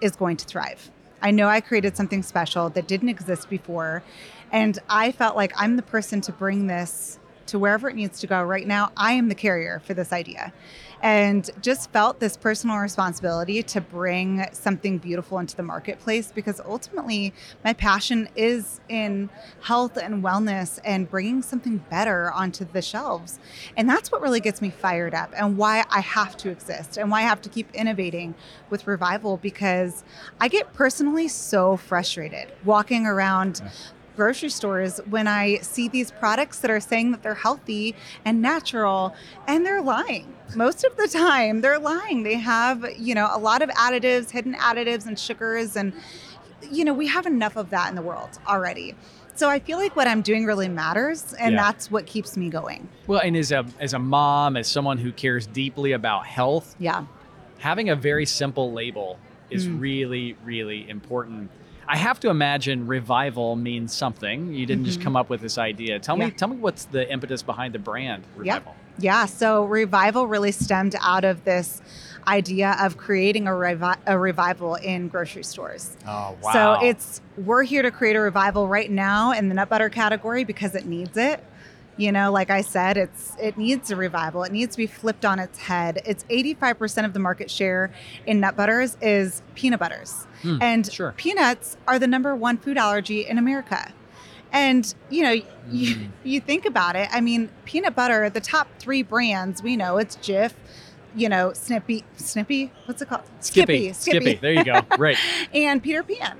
is 0.00 0.16
going 0.16 0.36
to 0.38 0.44
thrive. 0.44 0.90
I 1.22 1.30
know 1.30 1.48
I 1.48 1.60
created 1.60 1.96
something 1.96 2.22
special 2.22 2.70
that 2.70 2.88
didn't 2.88 3.08
exist 3.08 3.48
before. 3.48 4.02
And 4.50 4.78
I 4.88 5.12
felt 5.12 5.36
like 5.36 5.52
I'm 5.56 5.76
the 5.76 5.82
person 5.82 6.20
to 6.22 6.32
bring 6.32 6.66
this 6.66 7.19
to 7.50 7.58
wherever 7.58 7.88
it 7.88 7.96
needs 7.96 8.20
to 8.20 8.26
go 8.26 8.42
right 8.42 8.66
now. 8.66 8.92
I 8.96 9.12
am 9.12 9.28
the 9.28 9.34
carrier 9.34 9.80
for 9.84 9.94
this 9.94 10.12
idea 10.12 10.52
and 11.02 11.48
just 11.62 11.90
felt 11.92 12.20
this 12.20 12.36
personal 12.36 12.76
responsibility 12.76 13.62
to 13.62 13.80
bring 13.80 14.46
something 14.52 14.98
beautiful 14.98 15.38
into 15.38 15.56
the 15.56 15.62
marketplace 15.62 16.30
because 16.32 16.60
ultimately 16.60 17.32
my 17.64 17.72
passion 17.72 18.28
is 18.36 18.80
in 18.88 19.30
health 19.62 19.96
and 19.96 20.22
wellness 20.22 20.78
and 20.84 21.10
bringing 21.10 21.42
something 21.42 21.78
better 21.90 22.30
onto 22.32 22.64
the 22.64 22.82
shelves. 22.82 23.38
And 23.76 23.88
that's 23.88 24.12
what 24.12 24.20
really 24.20 24.40
gets 24.40 24.60
me 24.60 24.70
fired 24.70 25.14
up 25.14 25.32
and 25.36 25.56
why 25.56 25.84
I 25.90 26.00
have 26.00 26.36
to 26.38 26.50
exist 26.50 26.98
and 26.98 27.10
why 27.10 27.20
I 27.20 27.22
have 27.22 27.40
to 27.42 27.48
keep 27.48 27.74
innovating 27.74 28.34
with 28.68 28.86
Revival 28.86 29.38
because 29.38 30.04
I 30.40 30.48
get 30.48 30.72
personally 30.74 31.28
so 31.28 31.76
frustrated 31.76 32.52
walking 32.64 33.06
around 33.06 33.62
grocery 34.16 34.50
stores 34.50 34.98
when 35.08 35.26
I 35.28 35.58
see 35.58 35.88
these 35.88 36.10
products 36.10 36.58
that 36.60 36.70
are 36.70 36.80
saying 36.80 37.10
that 37.12 37.22
they're 37.22 37.34
healthy 37.34 37.94
and 38.24 38.42
natural 38.42 39.14
and 39.46 39.64
they're 39.64 39.82
lying. 39.82 40.34
Most 40.54 40.84
of 40.84 40.96
the 40.96 41.06
time, 41.08 41.60
they're 41.60 41.78
lying. 41.78 42.22
They 42.24 42.34
have, 42.34 42.84
you 42.98 43.14
know, 43.14 43.28
a 43.32 43.38
lot 43.38 43.62
of 43.62 43.70
additives, 43.70 44.30
hidden 44.30 44.54
additives 44.54 45.06
and 45.06 45.18
sugars 45.18 45.76
and 45.76 45.92
you 46.70 46.84
know, 46.84 46.92
we 46.92 47.06
have 47.06 47.24
enough 47.24 47.56
of 47.56 47.70
that 47.70 47.88
in 47.88 47.94
the 47.96 48.02
world 48.02 48.28
already. 48.46 48.94
So 49.34 49.48
I 49.48 49.58
feel 49.60 49.78
like 49.78 49.96
what 49.96 50.06
I'm 50.06 50.20
doing 50.20 50.44
really 50.44 50.68
matters 50.68 51.32
and 51.40 51.54
Yeah. 51.54 51.62
that's 51.62 51.90
what 51.90 52.04
keeps 52.04 52.36
me 52.36 52.50
going. 52.50 52.86
Well, 53.06 53.20
and 53.24 53.34
as 53.36 53.50
a 53.50 53.64
as 53.78 53.94
a 53.94 53.98
mom, 53.98 54.56
as 54.58 54.68
someone 54.68 54.98
who 54.98 55.10
cares 55.12 55.46
deeply 55.46 55.92
about 55.92 56.26
health, 56.26 56.76
Yeah. 56.78 57.04
having 57.58 57.88
a 57.88 57.96
very 57.96 58.26
simple 58.26 58.72
label 58.72 59.18
is 59.48 59.66
Mm. 59.66 59.80
really, 59.80 60.36
really 60.44 60.88
important. 60.90 61.50
I 61.92 61.96
have 61.96 62.20
to 62.20 62.30
imagine 62.30 62.86
revival 62.86 63.56
means 63.56 63.92
something. 63.92 64.54
You 64.54 64.64
didn't 64.64 64.84
just 64.84 65.00
Mhm. 65.00 65.04
come 65.04 65.16
up 65.16 65.28
with 65.28 65.40
this 65.40 65.58
idea. 65.58 65.98
Tell 65.98 66.16
me, 66.16 66.30
tell 66.30 66.46
me 66.46 66.56
what's 66.56 66.84
the 66.84 67.10
impetus 67.10 67.42
behind 67.42 67.74
the 67.74 67.80
brand 67.80 68.22
Yeah. 68.40 68.54
revival. 68.54 68.76
Yeah, 68.98 69.26
so 69.26 69.64
revival 69.64 70.28
really 70.28 70.52
stemmed 70.52 70.94
out 71.02 71.24
of 71.24 71.44
this 71.44 71.82
idea 72.28 72.76
of 72.80 72.96
creating 72.96 73.48
a, 73.48 73.50
revi- 73.50 73.96
a 74.06 74.16
revival 74.16 74.76
in 74.76 75.08
grocery 75.08 75.42
stores. 75.42 75.96
Oh 76.06 76.36
wow! 76.42 76.52
So 76.52 76.86
it's 76.86 77.20
we're 77.36 77.64
here 77.64 77.82
to 77.82 77.90
create 77.90 78.14
a 78.14 78.20
revival 78.20 78.68
right 78.68 78.90
now 78.90 79.32
in 79.32 79.48
the 79.48 79.54
nut 79.54 79.68
butter 79.68 79.88
category 79.88 80.44
because 80.44 80.74
it 80.76 80.86
needs 80.86 81.16
it. 81.16 81.42
You 81.96 82.12
know, 82.12 82.30
like 82.30 82.50
I 82.50 82.60
said, 82.60 82.96
it's 82.98 83.36
it 83.40 83.58
needs 83.58 83.90
a 83.90 83.96
revival. 83.96 84.44
It 84.44 84.52
needs 84.52 84.76
to 84.76 84.78
be 84.78 84.86
flipped 84.86 85.24
on 85.24 85.38
its 85.40 85.58
head. 85.58 86.02
It's 86.06 86.24
85% 86.30 87.04
of 87.06 87.14
the 87.14 87.20
market 87.20 87.50
share 87.50 87.90
in 88.26 88.38
nut 88.40 88.54
butters 88.56 88.96
is 89.02 89.42
peanut 89.54 89.80
butters. 89.80 90.26
Hmm, 90.42 90.58
and 90.60 90.90
sure. 90.90 91.12
peanuts 91.16 91.76
are 91.86 91.98
the 91.98 92.06
number 92.06 92.34
one 92.34 92.56
food 92.58 92.78
allergy 92.78 93.26
in 93.26 93.38
America. 93.38 93.92
And 94.52 94.92
you 95.10 95.22
know, 95.22 95.30
you, 95.70 95.94
Mm. 95.96 96.08
you 96.24 96.40
think 96.40 96.64
about 96.66 96.96
it. 96.96 97.08
I 97.12 97.20
mean, 97.20 97.50
peanut 97.64 97.94
butter. 97.94 98.28
The 98.30 98.40
top 98.40 98.68
three 98.78 99.02
brands 99.02 99.62
we 99.62 99.76
know 99.76 99.98
it's 99.98 100.16
Jif, 100.16 100.52
you 101.14 101.28
know, 101.28 101.52
Snippy, 101.52 102.04
Snippy. 102.16 102.72
What's 102.86 103.00
it 103.02 103.08
called? 103.08 103.22
Skippy, 103.40 103.92
Skippy. 103.92 104.34
There 104.34 104.52
you 104.52 104.64
go. 104.64 104.80
Right. 104.98 105.16
and 105.54 105.82
Peter 105.82 106.02
Pan. 106.02 106.38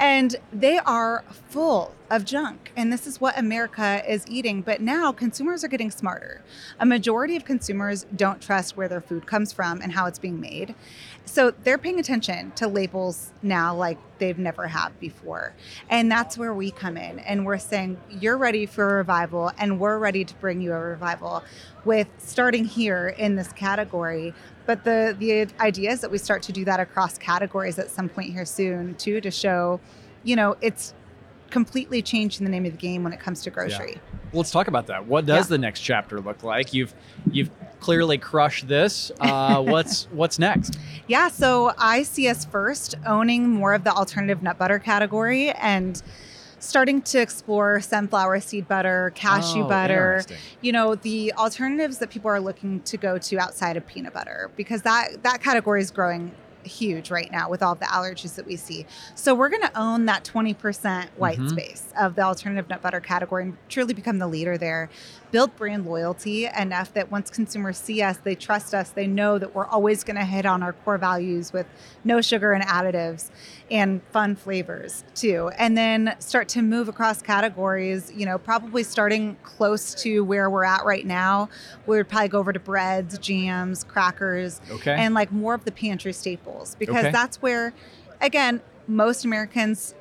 And 0.00 0.34
they 0.52 0.78
are 0.78 1.22
full 1.48 1.94
of 2.10 2.24
junk. 2.24 2.72
And 2.76 2.92
this 2.92 3.06
is 3.06 3.20
what 3.20 3.38
America 3.38 4.02
is 4.10 4.26
eating. 4.28 4.60
But 4.62 4.80
now 4.80 5.12
consumers 5.12 5.62
are 5.62 5.68
getting 5.68 5.90
smarter. 5.90 6.42
A 6.80 6.86
majority 6.86 7.36
of 7.36 7.44
consumers 7.44 8.04
don't 8.16 8.40
trust 8.40 8.76
where 8.76 8.88
their 8.88 9.00
food 9.00 9.26
comes 9.26 9.52
from 9.52 9.80
and 9.80 9.92
how 9.92 10.06
it's 10.06 10.18
being 10.18 10.40
made. 10.40 10.74
So 11.26 11.50
they're 11.50 11.78
paying 11.78 11.98
attention 11.98 12.52
to 12.52 12.68
labels 12.68 13.32
now 13.42 13.74
like 13.74 13.98
they've 14.18 14.38
never 14.38 14.66
have 14.68 14.98
before. 15.00 15.54
And 15.88 16.10
that's 16.10 16.36
where 16.38 16.52
we 16.54 16.70
come 16.70 16.96
in. 16.96 17.18
And 17.20 17.44
we're 17.46 17.58
saying, 17.58 17.98
you're 18.10 18.36
ready 18.36 18.66
for 18.66 18.84
a 18.90 18.94
revival, 18.96 19.50
and 19.58 19.80
we're 19.80 19.98
ready 19.98 20.24
to 20.24 20.34
bring 20.36 20.60
you 20.60 20.72
a 20.72 20.78
revival 20.78 21.42
with 21.84 22.08
starting 22.18 22.64
here 22.64 23.08
in 23.08 23.36
this 23.36 23.52
category. 23.52 24.34
But 24.66 24.84
the 24.84 25.16
the 25.18 25.48
idea 25.60 25.90
is 25.92 26.00
that 26.02 26.10
we 26.10 26.18
start 26.18 26.42
to 26.44 26.52
do 26.52 26.64
that 26.66 26.80
across 26.80 27.18
categories 27.18 27.78
at 27.78 27.90
some 27.90 28.08
point 28.08 28.32
here 28.32 28.44
soon 28.44 28.94
too 28.94 29.20
to 29.20 29.30
show, 29.30 29.80
you 30.22 30.36
know, 30.36 30.56
it's 30.60 30.94
completely 31.50 32.02
changing 32.02 32.44
the 32.44 32.50
name 32.50 32.64
of 32.66 32.72
the 32.72 32.78
game 32.78 33.04
when 33.04 33.12
it 33.12 33.20
comes 33.20 33.42
to 33.42 33.50
grocery. 33.50 34.00
Well, 34.32 34.40
let's 34.40 34.50
talk 34.50 34.66
about 34.68 34.86
that. 34.88 35.06
What 35.06 35.26
does 35.26 35.46
Yeah. 35.46 35.50
the 35.50 35.58
next 35.58 35.80
chapter 35.80 36.20
look 36.20 36.42
like? 36.42 36.72
You've 36.74 36.94
you've 37.30 37.50
clearly 37.84 38.16
crushed 38.16 38.66
this. 38.66 39.12
Uh, 39.20 39.62
what's 39.72 40.04
what's 40.04 40.38
next? 40.38 40.78
Yeah, 41.06 41.28
so 41.28 41.72
I 41.76 42.02
see 42.02 42.28
us 42.28 42.46
first 42.46 42.94
owning 43.04 43.50
more 43.50 43.74
of 43.74 43.84
the 43.84 43.92
alternative 43.92 44.42
nut 44.42 44.56
butter 44.56 44.78
category 44.78 45.50
and 45.50 46.02
starting 46.60 47.02
to 47.02 47.20
explore 47.20 47.78
sunflower 47.82 48.40
seed 48.40 48.66
butter, 48.66 49.12
cashew 49.14 49.64
Oh, 49.64 49.68
butter, 49.68 50.24
you 50.62 50.72
know, 50.72 50.94
the 50.94 51.34
alternatives 51.34 51.98
that 51.98 52.08
people 52.08 52.30
are 52.30 52.40
looking 52.40 52.80
to 52.82 52.96
go 52.96 53.18
to 53.18 53.38
outside 53.38 53.76
of 53.76 53.86
peanut 53.86 54.14
butter 54.14 54.50
because 54.56 54.80
that 54.82 55.22
that 55.22 55.42
category 55.42 55.82
is 55.82 55.90
growing 55.90 56.32
huge 56.66 57.10
right 57.10 57.30
now 57.30 57.48
with 57.48 57.62
all 57.62 57.74
the 57.74 57.86
allergies 57.86 58.34
that 58.36 58.46
we 58.46 58.56
see. 58.56 58.86
So 59.14 59.34
we're 59.34 59.48
going 59.48 59.62
to 59.62 59.78
own 59.78 60.06
that 60.06 60.24
20% 60.24 61.08
white 61.16 61.38
Mhm. 61.38 61.48
space 61.50 61.84
of 61.98 62.14
the 62.14 62.22
alternative 62.22 62.68
nut 62.68 62.82
butter 62.82 63.00
category 63.00 63.42
and 63.44 63.56
truly 63.68 63.94
become 63.94 64.18
the 64.18 64.26
leader 64.26 64.56
there. 64.58 64.88
Build 65.30 65.56
brand 65.56 65.84
loyalty 65.84 66.46
enough 66.46 66.94
that 66.94 67.10
once 67.10 67.28
consumers 67.28 67.76
see 67.76 68.00
us, 68.02 68.18
they 68.18 68.36
trust 68.36 68.72
us, 68.72 68.90
they 68.90 69.06
know 69.08 69.36
that 69.38 69.52
we're 69.54 69.66
always 69.66 70.04
going 70.04 70.16
to 70.16 70.24
hit 70.24 70.46
on 70.46 70.62
our 70.62 70.72
core 70.72 70.96
values 70.96 71.52
with 71.52 71.66
no 72.04 72.20
sugar 72.20 72.52
and 72.52 72.62
additives 72.64 73.30
and 73.68 74.00
fun 74.12 74.36
flavors 74.36 75.02
too. 75.16 75.50
And 75.58 75.76
then 75.76 76.14
start 76.20 76.46
to 76.50 76.62
move 76.62 76.88
across 76.88 77.20
categories, 77.20 78.12
you 78.14 78.24
know, 78.26 78.38
probably 78.38 78.84
starting 78.84 79.36
close 79.42 79.92
to 80.02 80.22
where 80.24 80.48
we're 80.48 80.64
at 80.64 80.84
right 80.84 81.04
now. 81.04 81.48
We 81.86 81.96
would 81.96 82.08
probably 82.08 82.28
go 82.28 82.38
over 82.38 82.52
to 82.52 82.60
breads, 82.60 83.18
jams, 83.18 83.82
crackers, 83.82 84.60
Okay. 84.70 84.94
and 84.94 85.14
like 85.14 85.32
more 85.32 85.54
of 85.54 85.64
the 85.64 85.72
pantry 85.72 86.12
staples 86.12 86.53
because 86.78 86.96
Okay. 87.04 87.10
that's 87.10 87.40
where 87.42 87.72
again 88.20 88.60
most 88.86 89.24
americans 89.24 89.94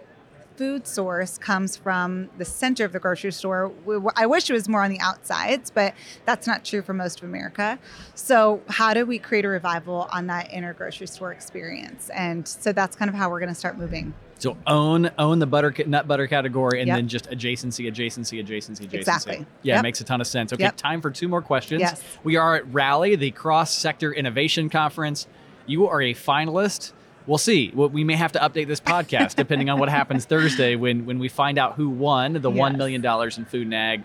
food 0.55 0.85
source 0.85 1.39
comes 1.39 1.75
from 1.75 2.29
the 2.37 2.45
center 2.45 2.85
of 2.85 2.91
the 2.93 2.99
grocery 2.99 3.31
store 3.31 3.71
i 4.15 4.25
wish 4.25 4.49
it 4.49 4.53
was 4.53 4.69
more 4.69 4.83
on 4.83 4.91
the 4.91 4.99
outsides 4.99 5.71
but 5.71 5.93
that's 6.25 6.45
not 6.45 6.63
true 6.63 6.81
for 6.83 6.93
most 6.93 7.19
of 7.19 7.23
america 7.27 7.79
so 8.13 8.61
how 8.69 8.93
do 8.93 9.03
we 9.05 9.17
create 9.17 9.45
a 9.45 9.47
revival 9.47 10.07
on 10.11 10.27
that 10.27 10.51
inner 10.53 10.71
grocery 10.73 11.07
store 11.07 11.31
experience 11.31 12.09
and 12.11 12.47
so 12.47 12.71
that's 12.71 12.95
kind 12.95 13.09
of 13.09 13.15
how 13.15 13.29
we're 13.31 13.39
going 13.39 13.49
to 13.49 13.55
start 13.55 13.77
moving 13.79 14.13
so 14.37 14.55
own 14.67 15.09
own 15.17 15.39
the 15.39 15.47
butter 15.47 15.73
nut 15.87 16.05
butter 16.05 16.27
category, 16.27 16.81
and 16.81 16.87
Yep. 16.89 16.97
then 16.97 17.07
just 17.07 17.29
adjacency, 17.29 17.89
adjacency, 17.89 18.43
adjacency, 18.45 18.81
adjacency. 18.89 18.93
Exactly. 18.93 19.45
Yeah, 19.61 19.79
it 19.79 19.83
makes 19.83 20.01
a 20.01 20.03
ton 20.03 20.19
of 20.19 20.27
sense. 20.27 20.51
Okay, 20.51 20.63
Yep. 20.63 20.75
time 20.75 20.99
for 21.01 21.11
two 21.11 21.29
more 21.29 21.41
questions. 21.41 21.79
Yes. 21.79 22.01
We 22.25 22.35
are 22.35 22.55
at 22.57 22.73
Rally, 22.73 23.15
the 23.15 23.31
Cross 23.31 23.73
Sector 23.73 24.11
Innovation 24.11 24.69
Conference. 24.69 25.27
You 25.65 25.87
are 25.87 26.01
a 26.01 26.13
finalist. 26.13 26.91
We'll 27.25 27.37
see. 27.37 27.71
We 27.73 28.03
may 28.03 28.15
have 28.15 28.33
to 28.33 28.39
update 28.39 28.67
this 28.67 28.81
podcast 28.81 29.35
depending 29.35 29.69
on 29.69 29.79
what 29.79 29.87
happens 29.89 30.25
Thursday 30.25 30.75
when 30.75 31.05
when 31.05 31.19
we 31.19 31.29
find 31.29 31.57
out 31.57 31.75
who 31.75 31.89
won 31.89 32.33
the 32.33 32.51
Yes. 32.51 32.77
million 32.77 33.01
dollars 33.01 33.37
in 33.37 33.45
food 33.45 33.63
and 33.63 33.73
ag. 33.73 34.03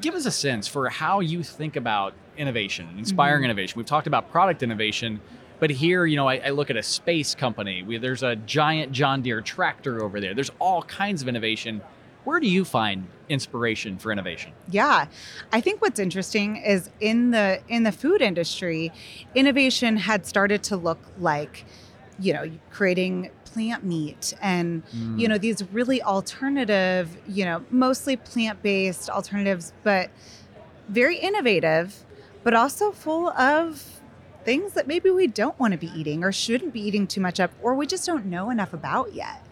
Give 0.00 0.14
us 0.14 0.24
a 0.26 0.30
sense 0.30 0.66
for 0.68 0.88
how 0.88 1.20
you 1.20 1.42
think 1.42 1.76
about 1.76 2.14
innovation, 2.38 2.88
inspiring 2.98 3.42
Mhm. 3.42 3.46
innovation. 3.46 3.76
We've 3.78 3.86
talked 3.86 4.06
about 4.06 4.30
product 4.30 4.62
innovation, 4.62 5.20
but 5.58 5.70
here, 5.70 6.06
you 6.06 6.16
know, 6.16 6.28
I, 6.28 6.36
I 6.36 6.50
look 6.50 6.70
at 6.70 6.76
a 6.76 6.82
space 6.82 7.34
company. 7.34 7.82
We, 7.82 7.98
there's 7.98 8.22
a 8.22 8.36
giant 8.36 8.92
John 8.92 9.22
Deere 9.22 9.40
tractor 9.40 10.02
over 10.02 10.20
there. 10.20 10.34
There's 10.34 10.50
all 10.58 10.82
kinds 10.84 11.20
of 11.20 11.28
innovation. 11.28 11.80
Where 12.26 12.40
do 12.40 12.48
you 12.48 12.64
find 12.64 13.06
inspiration 13.28 13.98
for 13.98 14.10
innovation? 14.10 14.50
Yeah. 14.68 15.06
I 15.52 15.60
think 15.60 15.80
what's 15.80 16.00
interesting 16.00 16.56
is 16.56 16.90
in 17.00 17.30
the 17.30 17.60
in 17.68 17.84
the 17.84 17.92
food 17.92 18.20
industry, 18.20 18.92
innovation 19.34 19.96
had 19.96 20.26
started 20.26 20.62
to 20.64 20.76
look 20.76 20.98
like, 21.20 21.64
you 22.18 22.32
know, 22.32 22.50
creating 22.72 23.30
plant 23.44 23.84
meat 23.84 24.34
and 24.42 24.82
Mm. 24.94 25.18
you 25.20 25.28
know 25.28 25.38
these 25.38 25.62
really 25.72 26.02
alternative, 26.02 27.16
you 27.28 27.44
know, 27.44 27.64
mostly 27.70 28.16
plant-based 28.16 29.08
alternatives 29.08 29.72
but 29.84 30.10
very 30.88 31.16
innovative 31.18 32.04
but 32.42 32.54
also 32.54 32.92
full 32.92 33.28
of 33.30 34.00
things 34.44 34.72
that 34.74 34.86
maybe 34.86 35.10
we 35.10 35.26
don't 35.26 35.58
want 35.58 35.72
to 35.72 35.78
be 35.78 35.90
eating 35.98 36.22
or 36.22 36.30
shouldn't 36.32 36.72
be 36.72 36.80
eating 36.80 37.06
too 37.06 37.20
much 37.20 37.40
of 37.40 37.50
or 37.62 37.74
we 37.74 37.86
just 37.86 38.04
don't 38.04 38.26
know 38.26 38.50
enough 38.50 38.72
about 38.72 39.14
yet. 39.14 39.44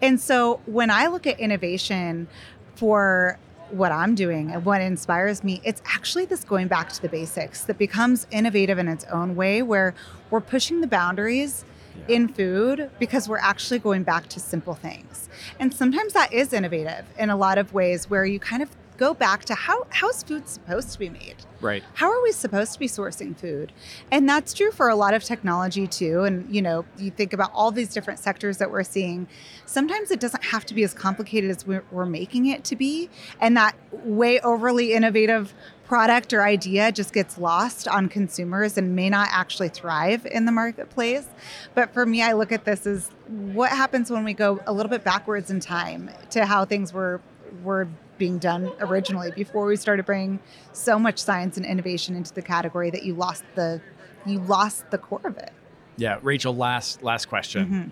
And 0.00 0.20
so 0.20 0.60
when 0.66 0.90
I 0.90 1.06
look 1.08 1.26
at 1.26 1.38
innovation 1.40 2.28
for 2.76 3.38
what 3.70 3.92
I'm 3.92 4.14
doing 4.14 4.50
and 4.50 4.64
what 4.64 4.80
inspires 4.80 5.44
me, 5.44 5.60
it's 5.64 5.82
actually 5.84 6.24
this 6.24 6.44
going 6.44 6.68
back 6.68 6.90
to 6.94 7.02
the 7.02 7.08
basics 7.08 7.62
that 7.64 7.76
becomes 7.78 8.26
innovative 8.30 8.78
in 8.78 8.88
its 8.88 9.04
own 9.06 9.36
way, 9.36 9.60
where 9.62 9.94
we're 10.30 10.40
pushing 10.40 10.80
the 10.80 10.86
boundaries 10.86 11.64
Yeah. 12.08 12.14
in 12.16 12.28
food 12.28 12.90
because 13.00 13.28
we're 13.28 13.38
actually 13.40 13.80
going 13.80 14.04
back 14.04 14.28
to 14.28 14.40
simple 14.40 14.74
things. 14.74 15.28
And 15.58 15.74
sometimes 15.74 16.12
that 16.12 16.32
is 16.32 16.52
innovative 16.52 17.04
in 17.18 17.28
a 17.28 17.36
lot 17.36 17.58
of 17.58 17.74
ways 17.74 18.08
where 18.08 18.24
you 18.24 18.38
kind 18.38 18.62
of 18.62 18.70
go 18.98 19.14
back 19.14 19.44
to 19.46 19.54
how 19.54 19.86
how's 19.90 20.22
food 20.22 20.48
supposed 20.48 20.92
to 20.92 20.98
be 20.98 21.08
made? 21.08 21.36
Right. 21.60 21.82
How 21.94 22.10
are 22.10 22.22
we 22.22 22.32
supposed 22.32 22.74
to 22.74 22.78
be 22.78 22.88
sourcing 22.88 23.36
food? 23.36 23.72
And 24.10 24.28
that's 24.28 24.52
true 24.52 24.70
for 24.70 24.88
a 24.88 24.96
lot 24.96 25.14
of 25.14 25.24
technology 25.24 25.86
too. 25.86 26.24
And 26.24 26.54
you 26.54 26.60
know, 26.60 26.84
you 26.98 27.10
think 27.10 27.32
about 27.32 27.50
all 27.54 27.70
these 27.70 27.92
different 27.94 28.18
sectors 28.18 28.58
that 28.58 28.70
we're 28.70 28.84
seeing. 28.84 29.28
Sometimes 29.64 30.10
it 30.10 30.20
doesn't 30.20 30.44
have 30.44 30.66
to 30.66 30.74
be 30.74 30.82
as 30.82 30.92
complicated 30.92 31.50
as 31.50 31.66
we're, 31.66 31.84
we're 31.90 32.06
making 32.06 32.46
it 32.46 32.64
to 32.64 32.76
be, 32.76 33.08
and 33.40 33.56
that 33.56 33.76
way 33.92 34.40
overly 34.40 34.92
innovative 34.92 35.54
product 35.84 36.34
or 36.34 36.42
idea 36.42 36.92
just 36.92 37.14
gets 37.14 37.38
lost 37.38 37.88
on 37.88 38.10
consumers 38.10 38.76
and 38.76 38.94
may 38.94 39.08
not 39.08 39.26
actually 39.32 39.70
thrive 39.70 40.26
in 40.26 40.44
the 40.44 40.52
marketplace. 40.52 41.26
But 41.74 41.94
for 41.94 42.04
me, 42.04 42.20
I 42.22 42.34
look 42.34 42.52
at 42.52 42.66
this 42.66 42.86
as 42.86 43.10
what 43.26 43.70
happens 43.70 44.10
when 44.10 44.22
we 44.22 44.34
go 44.34 44.60
a 44.66 44.72
little 44.72 44.90
bit 44.90 45.02
backwards 45.02 45.50
in 45.50 45.60
time 45.60 46.10
to 46.30 46.44
how 46.44 46.66
things 46.66 46.92
were 46.92 47.22
were 47.62 47.88
being 48.18 48.38
done 48.38 48.70
originally 48.80 49.30
before 49.30 49.66
we 49.66 49.76
started 49.76 50.04
bringing 50.04 50.40
so 50.72 50.98
much 50.98 51.18
science 51.18 51.56
and 51.56 51.64
innovation 51.64 52.14
into 52.16 52.34
the 52.34 52.42
category 52.42 52.90
that 52.90 53.04
you 53.04 53.14
lost 53.14 53.44
the 53.54 53.80
you 54.26 54.40
lost 54.40 54.90
the 54.90 54.98
core 54.98 55.20
of 55.24 55.36
it. 55.38 55.52
Yeah, 55.96 56.18
Rachel. 56.22 56.54
Last 56.54 57.02
last 57.02 57.26
question. 57.26 57.66
Mhm. 57.66 57.90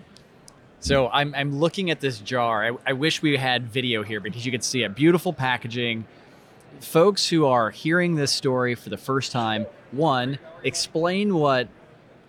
So 0.79 1.09
I'm 1.09 1.33
I'm 1.35 1.59
looking 1.59 1.89
at 1.89 1.99
this 2.01 2.19
jar. 2.19 2.65
I, 2.67 2.77
I 2.85 2.93
wish 2.93 3.21
we 3.21 3.37
had 3.37 3.67
video 3.67 4.03
here 4.03 4.19
because 4.19 4.45
you 4.45 4.51
could 4.51 4.63
see 4.63 4.83
it. 4.83 4.93
Beautiful 4.95 5.33
packaging. 5.33 6.05
Folks 6.79 7.29
who 7.29 7.45
are 7.47 7.71
hearing 7.71 8.15
this 8.15 8.31
story 8.31 8.75
for 8.75 8.89
the 8.89 8.97
first 8.97 9.31
time, 9.31 9.65
one, 9.91 10.37
explain 10.63 11.33
what 11.35 11.67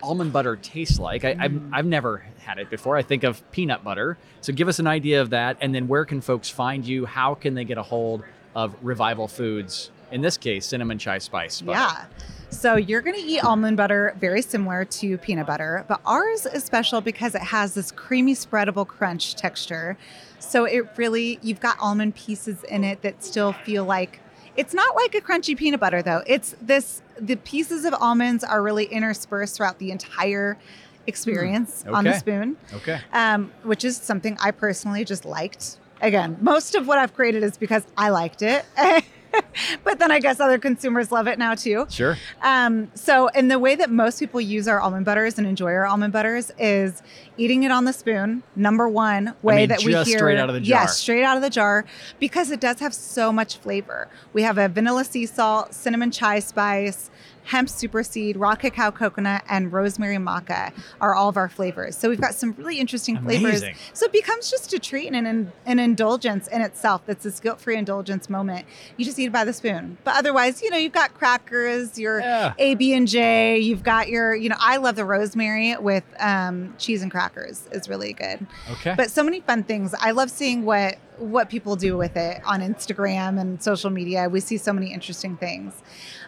almond 0.02 0.32
butter 0.32 0.56
tastes 0.56 0.98
like. 0.98 1.24
I, 1.24 1.36
I've, 1.38 1.52
mm. 1.52 1.70
I've 1.72 1.86
never 1.86 2.24
had 2.40 2.58
it 2.58 2.70
before. 2.70 2.96
I 2.96 3.02
think 3.02 3.24
of 3.24 3.48
peanut 3.52 3.84
butter. 3.84 4.18
So 4.40 4.52
give 4.52 4.68
us 4.68 4.78
an 4.78 4.86
idea 4.86 5.20
of 5.20 5.30
that, 5.30 5.56
and 5.60 5.74
then 5.74 5.88
where 5.88 6.04
can 6.04 6.20
folks 6.20 6.48
find 6.48 6.86
you? 6.86 7.06
How 7.06 7.34
can 7.34 7.54
they 7.54 7.64
get 7.64 7.78
a 7.78 7.82
hold 7.82 8.24
of 8.54 8.74
Revival 8.82 9.28
Foods? 9.28 9.90
In 10.10 10.22
this 10.22 10.38
case, 10.38 10.66
cinnamon 10.66 10.98
chai 10.98 11.18
spice. 11.18 11.60
butter? 11.60 11.78
Yeah. 11.78 12.06
So 12.50 12.76
you're 12.76 13.02
going 13.02 13.16
to 13.16 13.22
eat 13.22 13.44
almond 13.44 13.76
butter 13.76 14.16
very 14.18 14.40
similar 14.40 14.84
to 14.86 15.18
peanut 15.18 15.46
butter, 15.46 15.84
but 15.86 16.00
ours 16.06 16.46
is 16.46 16.64
special 16.64 17.02
because 17.02 17.34
it 17.34 17.42
has 17.42 17.74
this 17.74 17.92
creamy 17.92 18.34
spreadable 18.34 18.86
crunch 18.86 19.34
texture. 19.34 19.98
So 20.38 20.64
it 20.64 20.88
really 20.96 21.38
you've 21.42 21.60
got 21.60 21.76
almond 21.78 22.14
pieces 22.14 22.64
in 22.64 22.84
it 22.84 23.02
that 23.02 23.22
still 23.22 23.52
feel 23.52 23.84
like 23.84 24.20
it's 24.58 24.74
not 24.74 24.94
like 24.94 25.14
a 25.14 25.20
crunchy 25.22 25.56
peanut 25.56 25.80
butter 25.80 26.02
though. 26.02 26.22
It's 26.26 26.54
this 26.60 27.00
the 27.18 27.36
pieces 27.36 27.84
of 27.86 27.94
almonds 27.94 28.44
are 28.44 28.60
really 28.62 28.84
interspersed 28.84 29.56
throughout 29.56 29.78
the 29.78 29.90
entire 29.90 30.58
experience 31.06 31.84
on 31.86 32.04
the 32.04 32.12
spoon 32.18 32.56
Okay. 32.74 33.00
um, 33.14 33.50
which 33.62 33.82
is 33.84 33.96
something 33.96 34.36
I 34.42 34.50
personally 34.50 35.04
just 35.04 35.24
liked. 35.24 35.78
Again, 36.02 36.36
most 36.40 36.74
of 36.74 36.86
what 36.86 36.98
I've 36.98 37.14
created 37.14 37.42
is 37.42 37.56
because 37.56 37.84
I 37.96 38.10
liked 38.10 38.42
it. 38.42 38.64
but 39.84 39.98
then 39.98 40.10
I 40.10 40.20
guess 40.20 40.40
other 40.40 40.58
consumers 40.58 41.10
love 41.12 41.26
it 41.26 41.38
now 41.38 41.54
too. 41.54 41.86
Sure. 41.88 42.16
Um, 42.42 42.90
so, 42.94 43.28
and 43.28 43.50
the 43.50 43.58
way 43.58 43.74
that 43.74 43.90
most 43.90 44.18
people 44.18 44.40
use 44.40 44.68
our 44.68 44.80
almond 44.80 45.04
butters 45.04 45.38
and 45.38 45.46
enjoy 45.46 45.72
our 45.72 45.86
almond 45.86 46.12
butters 46.12 46.50
is 46.58 47.02
eating 47.36 47.62
it 47.62 47.70
on 47.70 47.84
the 47.84 47.92
spoon. 47.92 48.42
Number 48.56 48.88
one 48.88 49.34
way 49.42 49.56
mean, 49.58 49.68
that 49.68 49.84
we 49.84 49.92
hear, 49.92 50.04
straight 50.04 50.38
out 50.38 50.48
of 50.48 50.54
the 50.54 50.60
jar. 50.60 50.82
yes, 50.82 50.98
straight 50.98 51.24
out 51.24 51.36
of 51.36 51.42
the 51.42 51.50
jar, 51.50 51.84
because 52.18 52.50
it 52.50 52.60
does 52.60 52.80
have 52.80 52.94
so 52.94 53.32
much 53.32 53.58
flavor. 53.58 54.08
We 54.32 54.42
have 54.42 54.58
a 54.58 54.68
vanilla 54.68 55.04
sea 55.04 55.26
salt, 55.26 55.74
cinnamon 55.74 56.10
chai 56.10 56.40
spice, 56.40 57.10
hemp 57.48 57.68
super 57.68 58.02
seed, 58.02 58.36
raw 58.36 58.54
cacao 58.54 58.90
coconut, 58.90 59.42
and 59.48 59.72
rosemary 59.72 60.16
maca 60.16 60.70
are 61.00 61.14
all 61.14 61.30
of 61.30 61.36
our 61.38 61.48
flavors. 61.48 61.96
So 61.96 62.10
we've 62.10 62.20
got 62.20 62.34
some 62.34 62.52
really 62.58 62.78
interesting 62.78 63.16
flavors. 63.22 63.62
So 63.94 64.04
it 64.04 64.12
becomes 64.12 64.50
just 64.50 64.74
a 64.74 64.78
treat 64.78 65.08
and 65.12 65.26
an, 65.26 65.52
an 65.64 65.78
indulgence 65.78 66.46
in 66.48 66.60
itself. 66.60 67.02
That's 67.06 67.24
this 67.24 67.40
guilt-free 67.40 67.76
indulgence 67.76 68.28
moment. 68.28 68.66
You 68.98 69.04
just 69.06 69.18
eat 69.18 69.24
it 69.26 69.32
by 69.32 69.44
the 69.44 69.54
spoon. 69.54 69.96
But 70.04 70.16
otherwise, 70.16 70.60
you 70.62 70.68
know, 70.70 70.76
you've 70.76 70.92
got 70.92 71.14
crackers, 71.14 71.98
your 71.98 72.20
Yeah. 72.20 72.52
AB 72.58 72.92
and 72.92 73.08
J. 73.08 73.58
You've 73.58 73.82
got 73.82 74.08
your, 74.08 74.34
you 74.34 74.50
know, 74.50 74.56
I 74.60 74.76
love 74.76 74.96
the 74.96 75.06
rosemary 75.06 75.74
with 75.78 76.04
um, 76.20 76.74
cheese 76.76 77.00
and 77.02 77.10
crackers 77.10 77.66
is 77.72 77.88
really 77.88 78.12
good. 78.12 78.46
Okay. 78.72 78.94
But 78.94 79.10
so 79.10 79.22
many 79.24 79.40
fun 79.40 79.62
things. 79.62 79.94
I 79.98 80.10
love 80.10 80.30
seeing 80.30 80.66
what 80.66 80.98
what 81.18 81.48
people 81.48 81.76
do 81.76 81.96
with 81.96 82.16
it 82.16 82.40
on 82.44 82.60
Instagram 82.60 83.40
and 83.40 83.62
social 83.62 83.90
media. 83.90 84.28
We 84.28 84.40
see 84.40 84.56
so 84.56 84.72
many 84.72 84.92
interesting 84.92 85.36
things. 85.36 85.74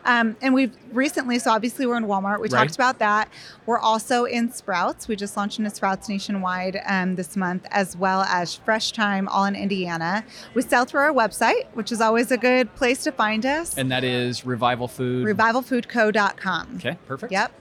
Um, 0.05 0.37
and 0.41 0.55
we've 0.55 0.75
recently, 0.93 1.39
so 1.39 1.51
obviously 1.51 1.85
we're 1.87 1.97
in 1.99 2.05
Walmart. 2.07 2.37
We 2.41 2.49
Right. 2.49 2.59
talked 2.61 2.75
about 2.75 2.99
that. 3.01 3.29
We're 3.67 3.79
also 3.79 4.25
in 4.25 4.51
Sprouts. 4.51 5.09
We 5.09 5.15
just 5.17 5.37
launched 5.37 5.59
into 5.59 5.71
Sprouts 5.71 6.09
nationwide 6.09 6.81
um, 6.87 7.17
this 7.17 7.37
month, 7.37 7.67
as 7.71 7.97
well 7.97 8.23
as 8.23 8.55
Fresh 8.55 8.93
Thyme, 8.93 9.29
all 9.29 9.45
in 9.45 9.55
Indiana. 9.55 10.25
We 10.55 10.63
sell 10.63 10.85
through 10.87 11.03
our 11.03 11.13
website, 11.13 11.67
which 11.75 11.93
is 11.93 12.01
always 12.01 12.31
a 12.31 12.39
good 12.39 12.75
place 12.77 13.03
to 13.05 13.13
find 13.13 13.45
us. 13.45 13.77
and 13.77 13.91
that 13.93 14.05
is 14.05 14.47
Revival 14.47 14.89
Food. 14.89 15.27
RevivalFoodCo.com. 15.27 16.77
okay. 16.77 16.97
Perfect. 17.07 17.33
Yep. 17.33 17.53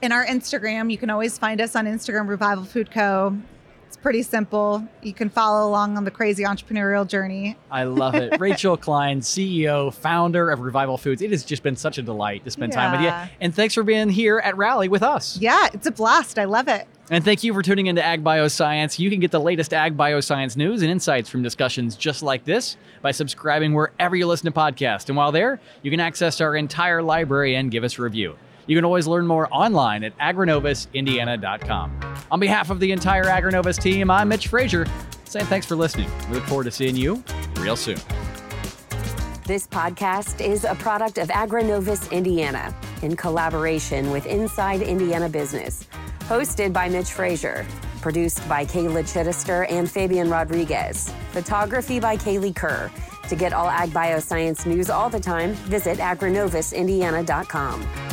In 0.00 0.12
our 0.12 0.24
Instagram, 0.24 0.90
you 0.90 0.96
can 0.98 1.10
always 1.10 1.36
find 1.38 1.60
us 1.60 1.74
on 1.76 1.86
Instagram, 1.86 2.28
Revival 2.28 2.64
Food 2.64 2.90
Co. 2.90 3.36
It's 3.88 3.96
pretty 3.96 4.22
simple. 4.22 4.86
You 5.02 5.14
can 5.14 5.30
follow 5.30 5.66
along 5.66 5.96
on 5.96 6.04
the 6.04 6.10
crazy 6.10 6.44
entrepreneurial 6.44 7.08
journey. 7.08 7.56
I 7.70 7.84
love 7.84 8.14
it. 8.14 8.38
Rachel 8.38 8.76
Klein, 8.76 9.22
CEO, 9.22 9.94
founder 9.94 10.50
of 10.50 10.60
Revival 10.60 10.98
Foods. 10.98 11.22
It 11.22 11.30
has 11.30 11.42
just 11.42 11.62
been 11.62 11.74
such 11.74 11.96
a 11.96 12.02
delight 12.02 12.44
to 12.44 12.50
spend 12.50 12.74
time 12.74 12.92
with 12.92 13.00
you. 13.00 13.30
And 13.40 13.54
thanks 13.54 13.72
for 13.72 13.82
being 13.82 14.10
here 14.10 14.40
at 14.40 14.58
Rally 14.58 14.88
with 14.88 15.02
us. 15.02 15.38
Yeah, 15.38 15.68
it's 15.72 15.86
a 15.86 15.90
blast. 15.90 16.38
I 16.38 16.44
love 16.44 16.68
it. 16.68 16.86
And 17.10 17.24
thank 17.24 17.42
you 17.42 17.54
for 17.54 17.62
tuning 17.62 17.86
into 17.86 18.04
Ag 18.04 18.22
Bioscience. 18.22 18.98
You 18.98 19.08
can 19.08 19.20
get 19.20 19.30
the 19.30 19.40
latest 19.40 19.72
Ag 19.72 19.96
Bioscience 19.96 20.54
news 20.54 20.82
and 20.82 20.90
insights 20.90 21.30
from 21.30 21.42
discussions 21.42 21.96
just 21.96 22.22
like 22.22 22.44
this 22.44 22.76
by 23.00 23.12
subscribing 23.12 23.72
wherever 23.72 24.14
you 24.14 24.26
listen 24.26 24.52
to 24.52 24.58
podcasts. 24.58 25.08
And 25.08 25.16
while 25.16 25.32
there, 25.32 25.60
you 25.80 25.90
can 25.90 26.00
access 26.00 26.42
our 26.42 26.54
entire 26.54 27.02
library 27.02 27.54
and 27.54 27.70
give 27.70 27.84
us 27.84 27.98
a 27.98 28.02
review. 28.02 28.36
You 28.68 28.76
can 28.76 28.84
always 28.84 29.06
learn 29.06 29.26
more 29.26 29.48
online 29.50 30.04
at 30.04 30.16
agrinovusindiana.com. 30.18 32.00
On 32.30 32.38
behalf 32.38 32.68
of 32.68 32.80
the 32.80 32.92
entire 32.92 33.24
AgriNovus 33.24 33.80
team, 33.80 34.10
I'm 34.10 34.28
Mitch 34.28 34.48
Frazier, 34.48 34.84
saying 35.24 35.46
thanks 35.46 35.66
for 35.66 35.74
listening. 35.74 36.10
We 36.28 36.34
look 36.34 36.44
forward 36.44 36.64
to 36.64 36.70
seeing 36.70 36.94
you 36.94 37.24
real 37.56 37.76
soon. 37.76 37.96
This 39.46 39.66
podcast 39.66 40.46
is 40.46 40.64
a 40.64 40.74
product 40.74 41.16
of 41.16 41.28
AgriNovus 41.28 42.12
Indiana 42.12 42.74
in 43.00 43.16
collaboration 43.16 44.10
with 44.10 44.26
Inside 44.26 44.82
Indiana 44.82 45.30
Business. 45.30 45.86
Hosted 46.20 46.74
by 46.74 46.90
Mitch 46.90 47.12
Frazier. 47.12 47.64
Produced 48.02 48.46
by 48.50 48.66
Kayla 48.66 49.02
Chittister 49.02 49.64
and 49.70 49.90
Fabian 49.90 50.28
Rodriguez. 50.28 51.10
Photography 51.30 52.00
by 52.00 52.18
Kaylee 52.18 52.54
Kerr. 52.54 52.90
To 53.30 53.36
get 53.36 53.54
all 53.54 53.70
ag 53.70 53.88
bioscience 53.90 54.66
news 54.66 54.90
all 54.90 55.08
the 55.08 55.20
time, 55.20 55.54
visit 55.54 55.96
agrinovusindiana.com. 55.96 58.07